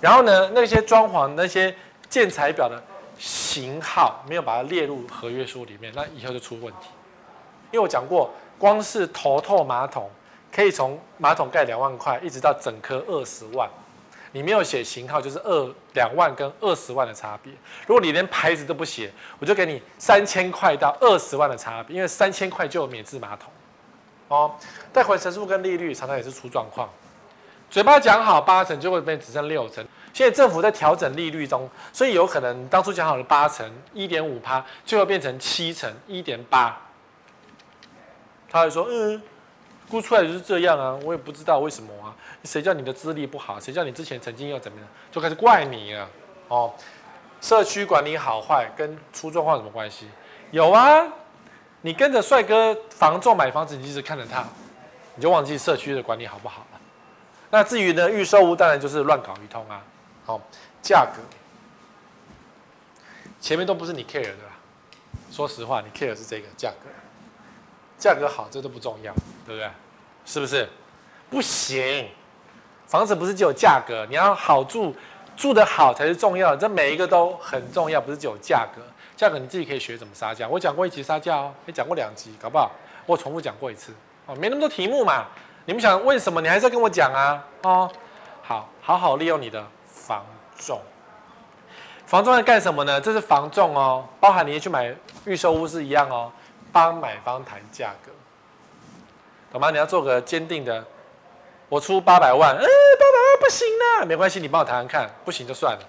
[0.00, 1.76] 然后呢，那些装潢那些
[2.08, 2.82] 建材表的
[3.18, 6.88] 型号没有把它列入合约书里面，那以后就出问题。
[7.70, 10.10] 因为我讲过，光是头透马桶
[10.52, 13.68] 可以从马桶盖两万块一直到整颗二十万，
[14.32, 17.52] 你没有写型号就是二两万跟二十万的差别。
[17.86, 23.50] 如果你连牌子都不写，我就给你三千块到二十万的差别，因为三千块就有免治马桶。
[24.28, 24.54] 哦，
[24.92, 26.88] 贷款成数跟利率常常也是出状况。
[27.68, 29.84] 嘴巴讲好八成，就会变只剩六成。
[30.12, 33.64] 现在政府在调整利率中，所以有可能当初讲好的八成
[33.94, 36.76] 一点五趴，最后变成七成一点八。
[38.50, 39.22] 他会说：“嗯，
[39.88, 46.08] 估出来就是这样啊，我也不知道为什么啊，谁叫你的资历不好，谁叫你之前曾经又怎么样，就开始怪你了
[46.48, 46.74] 哦。
[47.40, 50.08] 社区管理好坏跟出状况什么关系？
[50.50, 51.06] 有啊，
[51.80, 54.44] 你跟着帅哥房仲买房子，你一直看着他，
[55.14, 56.80] 你就忘记社区的管理好不好了。
[57.50, 59.82] 那至于呢，预售屋当然就是乱搞一通啊。
[60.26, 60.40] 好，
[60.82, 61.22] 价格
[63.40, 64.58] 前面都不是你 care 的啦。
[65.30, 66.90] 说实话，你 care 是这个价格，
[68.00, 69.14] 价格好这都不重要，
[69.46, 69.70] 对不对？
[70.24, 70.68] 是不是？
[71.30, 72.08] 不行，
[72.88, 74.92] 房子不是只有价格，你要好住。
[75.36, 78.82] 住得好才是重要的，这每一个都很重要，不是只有价格。
[79.16, 80.46] 价格你自己可以学怎么杀价。
[80.46, 82.70] 我讲过一集杀价哦，也讲过两集，搞不好
[83.06, 83.90] 我重复讲过一次
[84.26, 84.36] 哦。
[84.36, 85.24] 没那么多题目嘛，
[85.64, 87.90] 你们想问什么，你还是要跟我讲啊哦。
[88.42, 90.26] 好，好好利用你的房
[90.58, 90.78] 重。
[92.04, 93.00] 房仲在干什么呢？
[93.00, 94.94] 这是房仲哦，包含你去买
[95.24, 96.30] 预售屋是一样哦，
[96.72, 98.12] 帮买方谈价格，
[99.52, 99.70] 懂吗？
[99.70, 100.84] 你要做个坚定的。
[101.68, 102.66] 我出八百万，哎、欸，
[102.98, 105.82] 八百万不行啦，没关系，你帮我谈谈看，不行就算了，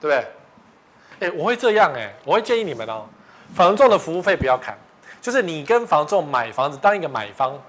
[0.00, 1.28] 对不对？
[1.28, 3.04] 哎、我会这样哎、我会建议你们哦，
[3.52, 4.78] 房仲的服务费不要砍，
[5.20, 7.60] 就是你跟房仲买房子，当一个买方，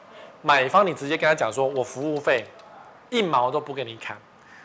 [0.43, 2.45] 买方你直接跟他讲说，我服务费
[3.09, 4.15] 一毛都不给你砍，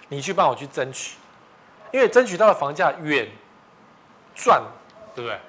[0.08, 1.16] 你去帮我去争取，
[1.90, 3.26] 因为争取到的房价远
[4.34, 4.62] 赚，
[5.14, 5.40] 对不对？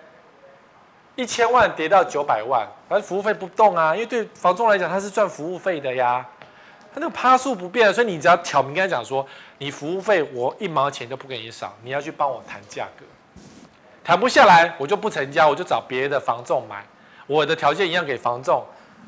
[1.18, 6.24] 一千万跌到九百万，反正服务费不动啊，因为对房仲来讲，他是赚服务费的呀，
[6.94, 9.26] 他那个趴数不变，所以你只要挑明跟他讲说，
[9.58, 13.04] 你服务费我一毛钱都不给你少，你要去帮我谈价格，
[14.04, 16.86] 谈不下来我就不成交，我就找别的房仲买，
[17.26, 18.64] 我的条件一样给房仲，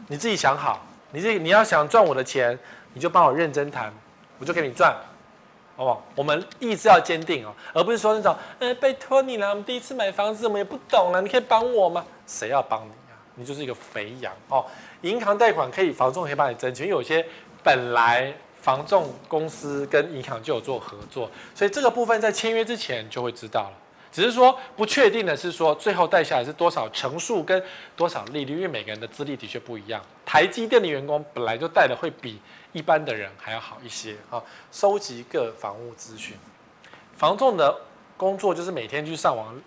[0.07, 2.57] 你自己想好，你自己你要想赚我的钱，
[2.93, 3.93] 你就帮我认真谈，
[4.39, 4.95] 我就给你赚。
[5.79, 12.05] 好不好，我们意志要坚定哦，而不是说那种，呃，拜托你了，我们第一次买房子，我们也不懂了，你可以帮我吗？
[12.27, 13.15] 谁要帮你啊？
[13.35, 14.65] 你就是一个肥羊哦。
[15.03, 17.25] 银行贷款可以，房仲可以帮你争取，因为有些
[17.63, 23.71] 本来房仲公司跟银行就有做合作，所以这个部分在签约之前就会知道了。
[24.11, 27.63] 只是说不确定的是说，最后贷下来是多少成数跟
[27.95, 30.01] 多少利率，因为每个人的资历的确不一样。
[30.25, 32.37] 台积电的员工本来就贷的会比
[32.71, 34.41] 一般的人还要好一些啊。
[34.71, 36.37] 收集各房屋资讯，
[37.17, 37.75] 房仲的
[38.17, 39.59] 工作就是每天去上网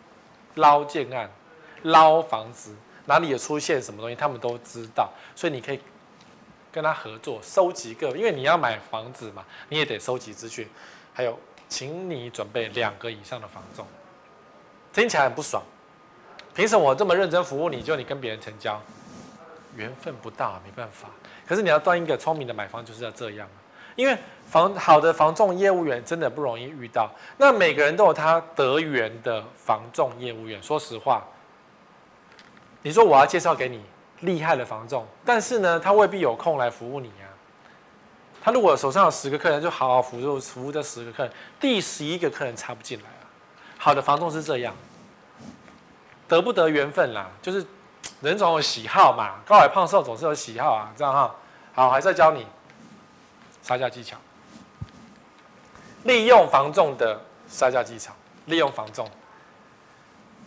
[0.56, 1.30] 捞建案、
[1.82, 2.74] 捞房子，
[3.06, 5.80] 哪里有出现什么东西，他们都知道，所以你可以
[6.70, 10.68] 跟他合作，收集各，因为你要买房子嘛，你也得收集资讯。
[11.14, 11.38] 还有，
[11.68, 13.86] 请你准备两个以上的房仲。
[14.92, 15.62] 听起来很不爽，
[16.54, 18.80] 凭什么我这么认真服务你，就你跟别人成交？
[19.76, 21.08] 缘分不大，没办法。
[21.46, 23.48] 可是你要当一个聪明的买方，就是要这样。
[23.94, 24.16] 因为
[24.48, 27.10] 房好的房仲业务员真的不容易遇到。
[27.36, 30.62] 那每个人都有他得缘的房仲业务员。
[30.62, 31.22] 说实话，
[32.80, 33.82] 你说我要介绍给你
[34.20, 37.28] 厉害的房仲，但是呢，他未必有空来服务你啊。
[38.40, 43.28] 他如果手上有十个客人，就好好服务服务这十个客人，第十一个客人插不进来啊。
[43.76, 44.74] 好的房仲是这样，
[46.26, 47.64] 得不得缘分啦，就是
[48.22, 51.34] 人总有喜好嘛，高矮胖瘦总是有喜好啊，这样哈。
[51.74, 52.46] 好，还是要教你
[53.62, 54.16] 杀价技巧，
[56.04, 58.12] 利用防重的杀价技巧，
[58.46, 59.10] 利用防重，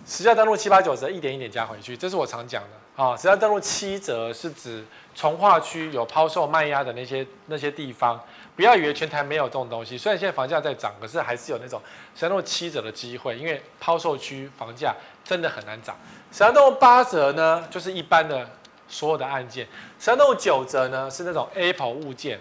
[0.05, 2.69] 实价登录七八九折，一点一点加回去，这是我常讲的。
[2.95, 3.15] 啊。
[3.15, 8.19] 实价登录七折是指从化区有抛售卖压的那些那些地方。
[8.55, 11.77] 不要以为全台没有这种东西，虽然现在房价在涨，可是还是有那种
[12.15, 15.93] 实价登录七折的机会，因为抛售区房价真的很难涨。
[16.31, 18.49] 实价登录八折呢，就是一般的
[18.87, 19.65] 所有的案件；
[19.99, 22.39] 实价登录九折呢，是那种 Apple 物件，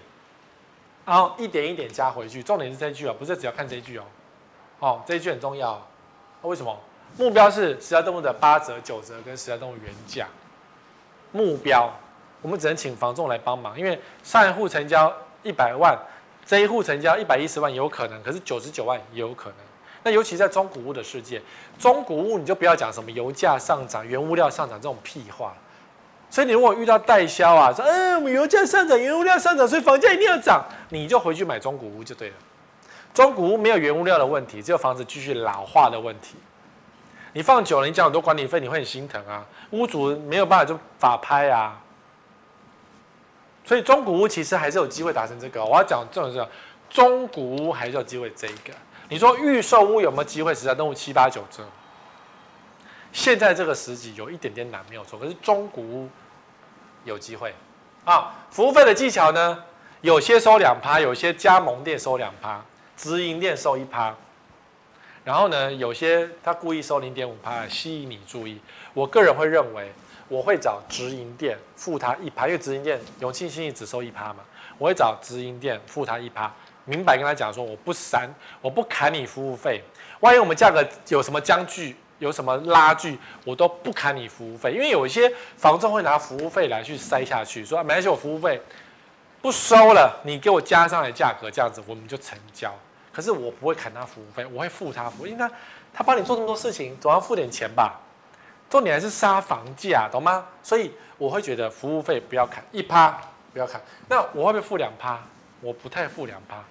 [1.04, 2.40] 然后一点一点加回去。
[2.40, 4.04] 重点是这句哦，不是只要看这句哦，
[4.78, 5.84] 哦，这一句很重要。
[6.42, 6.78] 为什么？
[7.16, 10.28] 目标是实价登录的八折、九折跟实价登录原价。
[11.34, 11.92] 目标，
[12.40, 15.12] 我们只能请房仲来帮忙，因为上一户成交。
[15.46, 15.94] 一百万，
[16.46, 19.58] 这一户成交一百一十万有可能，可是九十九万也有可能。
[20.02, 21.38] 那尤其在中古屋的世界，
[21.78, 25.52] 中古屋你就不要讲什么油价上涨、原物料上涨这种屁话。
[26.30, 32.34] 所以你如果遇到代销啊，说嗯，我们油价上涨、原物料上涨，所以房价一定要涨，你就回去买中古屋就对了。
[33.12, 36.36] 中古屋没有原物料的问题，只有房子继续老化的问题。
[37.34, 39.44] 你放久了，你缴很多管理费，你会很心疼啊。
[39.72, 41.78] 屋主没有办法就法拍啊。
[43.64, 45.64] 所以中古屋其实还是有机会达成这个。
[45.64, 46.46] 我要讲这种是，
[46.88, 48.72] 中古屋还是有机会这一个。
[49.08, 51.64] 你说预售屋有没有机会实在登录七八九折？
[53.12, 55.18] 现在这个时机有一点点难，没有错。
[55.18, 56.08] 可是中古屋
[57.04, 57.52] 有机会
[58.04, 58.32] 啊。
[58.50, 59.62] 服务费的技巧呢？
[60.02, 62.62] 有些收两趴，有些加盟店收两趴，
[62.96, 64.14] 直营店收一趴。
[65.24, 68.60] 然后呢，有些他故意收零点五趴，吸引你注意。
[68.92, 69.90] 我个人会认为，
[70.28, 74.40] 我会找直营店付他一趴，因为直营店永庆信义只收一趴嘛，
[74.76, 76.52] 我会找直营店付他一趴，
[76.84, 78.28] 明白跟他讲说我不删，
[78.60, 79.82] 我不砍你服务费，
[80.20, 88.60] 万一我们价格有什么僵局，有什么拉锯，我都不砍你服务费，因为有一些房仲会拿服务费来去塞下去，说没关系，我服务费
[89.40, 92.70] 不收了，你给我加上来价格，这样子我们就成交。
[93.14, 95.50] 可是我不会砍他服务费，我会付他服务，因为他
[95.92, 98.00] 他帮你做这么多事情，总要付点钱吧。
[98.68, 100.44] 重点还是杀房价，懂吗？
[100.62, 103.20] 所以我会觉得服务费不要砍一趴，
[103.52, 103.80] 不要砍。
[104.08, 105.20] 那我会不会付两趴？
[105.60, 106.64] 我不太付两趴。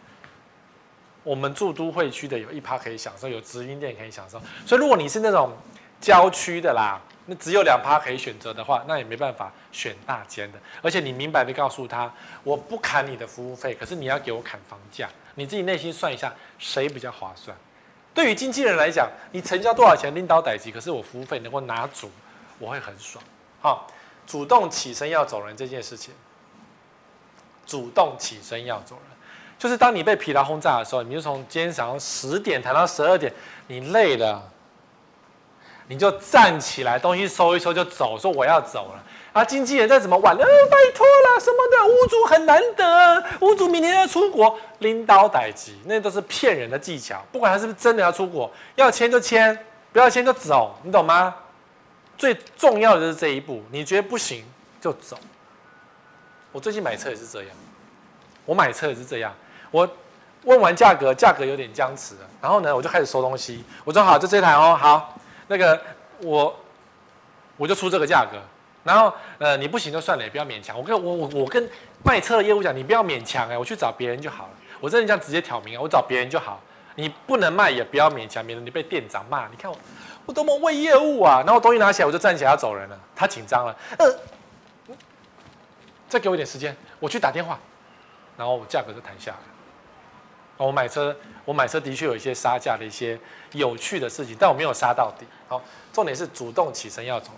[1.23, 4.41] 我们住都会区的有一趴可以享受，有直营店可以享受。
[4.65, 5.53] 所以如果你是那种
[6.01, 10.59] 郊区的啦，那只有两趴可以选择的话，那也没办法选大间的。
[10.82, 12.11] 而且你明白的告诉他，
[12.43, 15.09] 我不砍你的服务费，可是你要给我砍房价。
[15.36, 17.55] 你自己内心算一下，谁比较划算？
[18.13, 22.11] 对于经纪人来讲，你成交多少钱拎刀逮鸡，可是我服务费能够拿足，
[22.59, 23.24] 我会很爽。
[23.59, 23.88] 好，
[24.28, 26.13] 主动起身要走人这件事情，
[27.65, 29.17] 主动起身要走人，
[29.57, 33.34] 就是当你被疲劳轰炸的时候，你就从今天早上十点谈到十二点，
[33.65, 34.51] 你累了，
[35.93, 39.03] 你就站起来，东西收一收就走，说我要走了。
[39.31, 47.23] 啊，经纪人再怎么晚，呃，拜托了什么的，屋主很难得，屋主明天要出国，拎刀逮鸡，那都是骗人的技巧。
[47.31, 49.57] 不管他是不是真的要出国，要签就签，
[49.91, 51.35] 不要签就走，你懂吗？
[52.17, 54.43] 最重要的就是这一步，你觉得不行
[54.81, 55.15] 就走。
[56.51, 57.49] 我最近买车也是这样，
[58.45, 59.33] 我买车也是这样，
[59.71, 59.87] 我
[60.43, 65.17] 问完价格，价格有点僵持了，然后呢，我就开始收东西，我说好，就这台哦，好，
[65.55, 65.79] 那个
[66.21, 66.59] 我
[67.57, 68.41] 我就出这个价格。
[68.83, 70.77] 然后，呃，你不行就算了，也不要勉强。
[70.77, 71.69] 我跟我我我跟
[72.03, 74.51] 卖车的业务讲，你不要勉强哎，我去找别人就好了。
[74.81, 76.59] 我真的这样直接挑明啊，我找别人就好。
[76.95, 79.47] 你不能卖，也不要勉强，免得你被店长骂。
[79.47, 79.77] 你看我，
[80.25, 81.37] 我多么为业务啊！
[81.45, 82.99] 然后我东西拿起来，我就站起来要走人了。
[83.15, 84.95] 他紧张了，呃，
[86.09, 87.57] 再给我一点时间，我去打电话。
[88.35, 89.37] 然后我价格就谈下来。
[90.57, 93.17] 我买车，我买车的确有一些杀价的一些
[93.53, 95.25] 有趣的事情，但我没有杀到底。
[95.47, 97.31] 好，重点是主动起身要走。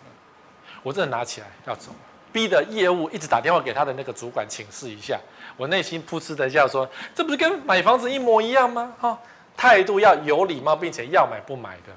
[0.83, 1.91] 我真的拿起来要走，
[2.31, 5.19] 逼的业务一直打电话给他的那个主管请示一下。
[5.57, 8.93] 我内心噗嗤的笑说：“这不是跟买房子一模一样吗？
[8.99, 9.17] 哈，
[9.55, 11.93] 态度要有礼貌，并且要买不买的。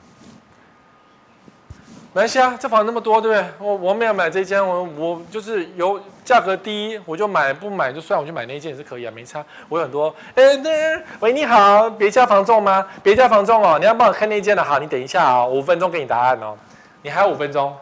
[2.13, 3.51] 没关系啊，这房那么多，对不对？
[3.59, 9.45] 我我没有买这间，我我就是有价格低，我就买，不买就算，我就买那一间也是可以啊，没差。
[9.69, 12.87] 我有很多，哎，对，喂，你好，别家房仲吗？
[13.03, 16.57] 别家房仲哦，你要帮我看那间的，好，你等一下啊、哦，五分钟给你答案哦，
[17.03, 17.77] 你还有五分钟。”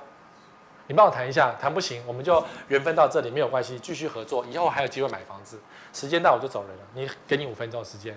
[0.89, 5.59] 你帮我谈一下，谈不行，我们就缘分到这里没有关系，继续合作，以后还有机会买房子。
[5.93, 8.17] 时间到我就走人了，你给你五分钟时间，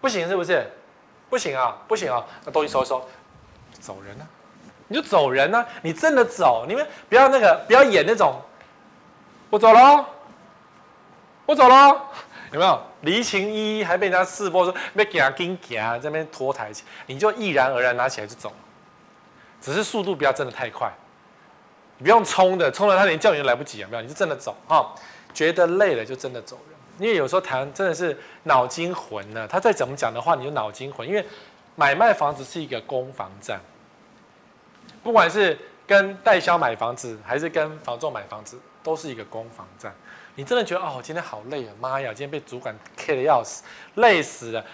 [0.00, 0.64] 不行是不是？
[1.28, 3.04] 不行啊，不行啊，那东西收一收，
[3.80, 4.24] 走人啊，
[4.88, 8.40] 你就走人啊，你真的走，你们不要那个，不要演那种，
[9.50, 10.06] 我走了，
[11.44, 12.02] 我走了，
[12.52, 12.82] 有没有？
[13.02, 16.70] 离情依依还被人家识破说没给他跟给啊，在那边拖台，
[17.06, 18.52] 你就毅然而然拿起来就走，
[19.60, 20.90] 只是速度不要真的太快。
[21.98, 23.88] 你不用冲的，冲了他连叫你都来不及啊！
[23.90, 24.92] 没有，你就真的走哈，
[25.32, 26.76] 觉得累了就真的走人。
[26.98, 31.08] 因为有时候谈真的是脑筋混呢，他再怎么讲的话，你就脑筋混。
[31.08, 31.24] 因为
[31.74, 33.60] 买卖房子是一个攻防战，
[35.06, 39.94] 不管是跟代销买房子，还是跟房仲买房子，都是一个攻防战。
[40.34, 41.72] 你真的觉得哦，今天好累啊！
[41.80, 43.62] 妈呀，今天被主管 K 的要死，
[43.94, 44.64] 累死了！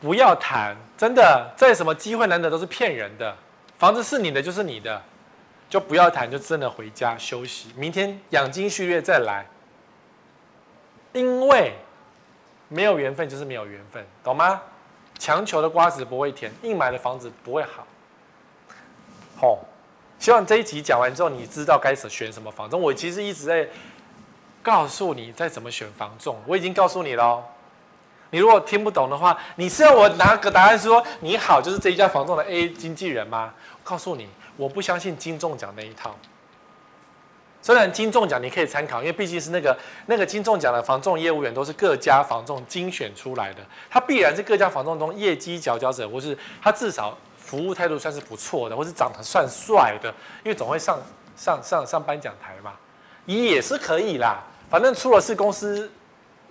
[0.00, 3.36] 不要谈，真的，再什么机会难得都是骗人的。
[3.76, 5.02] 房子是你的，就是你的。
[5.68, 7.72] 就不要谈，就真的回家休息。
[7.74, 9.44] 明天养精蓄锐再来，
[11.12, 11.72] 因为
[12.68, 14.62] 没有缘分就是没有缘分，懂吗？
[15.18, 17.84] 强求的瓜子不会甜，硬买的房子不会好。
[19.34, 19.58] 好，
[20.22, 22.80] 希望这一集讲完之后，你知道该选什么房仲。
[22.80, 23.66] 我其实一直在
[24.62, 27.42] 告诉你在怎么选房仲，我已经告诉你了。
[28.30, 33.52] 你如果听不懂的话，你是要我拿个答案说你好就是这一家房仲的 A 经纪人吗？
[33.82, 34.28] 告诉你。
[34.56, 36.16] 我不相信金钟奖那一套。
[37.60, 43.60] 虽然金钟奖你可以参考，因为毕竟是那个那个金钟奖的房仲业务员都是各家房仲精选出来的，
[43.90, 47.18] 他必然是各家房仲中业绩佼佼者，或是他至少
[47.52, 50.08] 服务态度算是不错的，或是长得算帅的，
[50.42, 50.98] 因为总会上
[51.36, 52.72] 上上上颁奖台嘛，
[53.26, 54.42] 也是可以啦。
[54.70, 55.92] 反正出了事公司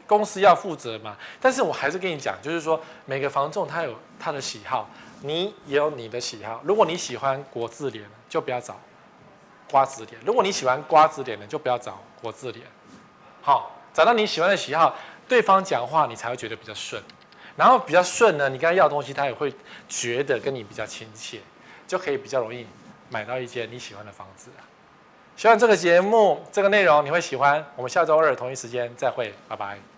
[0.06, 1.18] 公司要负责嘛。
[1.40, 4.88] 但是我还是跟你讲，就是说每个房仲他有他的喜好。
[5.24, 8.80] 你也有你的喜好，如果你喜欢国字脸，就不要找
[9.72, 12.64] 瓜子脸；如果你喜欢瓜子脸的，就不要找国字脸。
[13.42, 14.96] 好，找到你喜欢的喜好，
[15.28, 17.02] 对方讲话你才会觉得比较顺，
[17.56, 19.54] 然后比较顺呢，你跟他要东西，他也会
[19.88, 21.40] 觉得跟你比较亲切，
[21.88, 22.66] 就可以比较容易
[23.10, 24.50] 买到一间你喜欢的房子。
[25.36, 27.66] 希望这个节目这个内容你会喜欢。
[27.76, 29.91] 我们下周二同一时间再会，拜拜。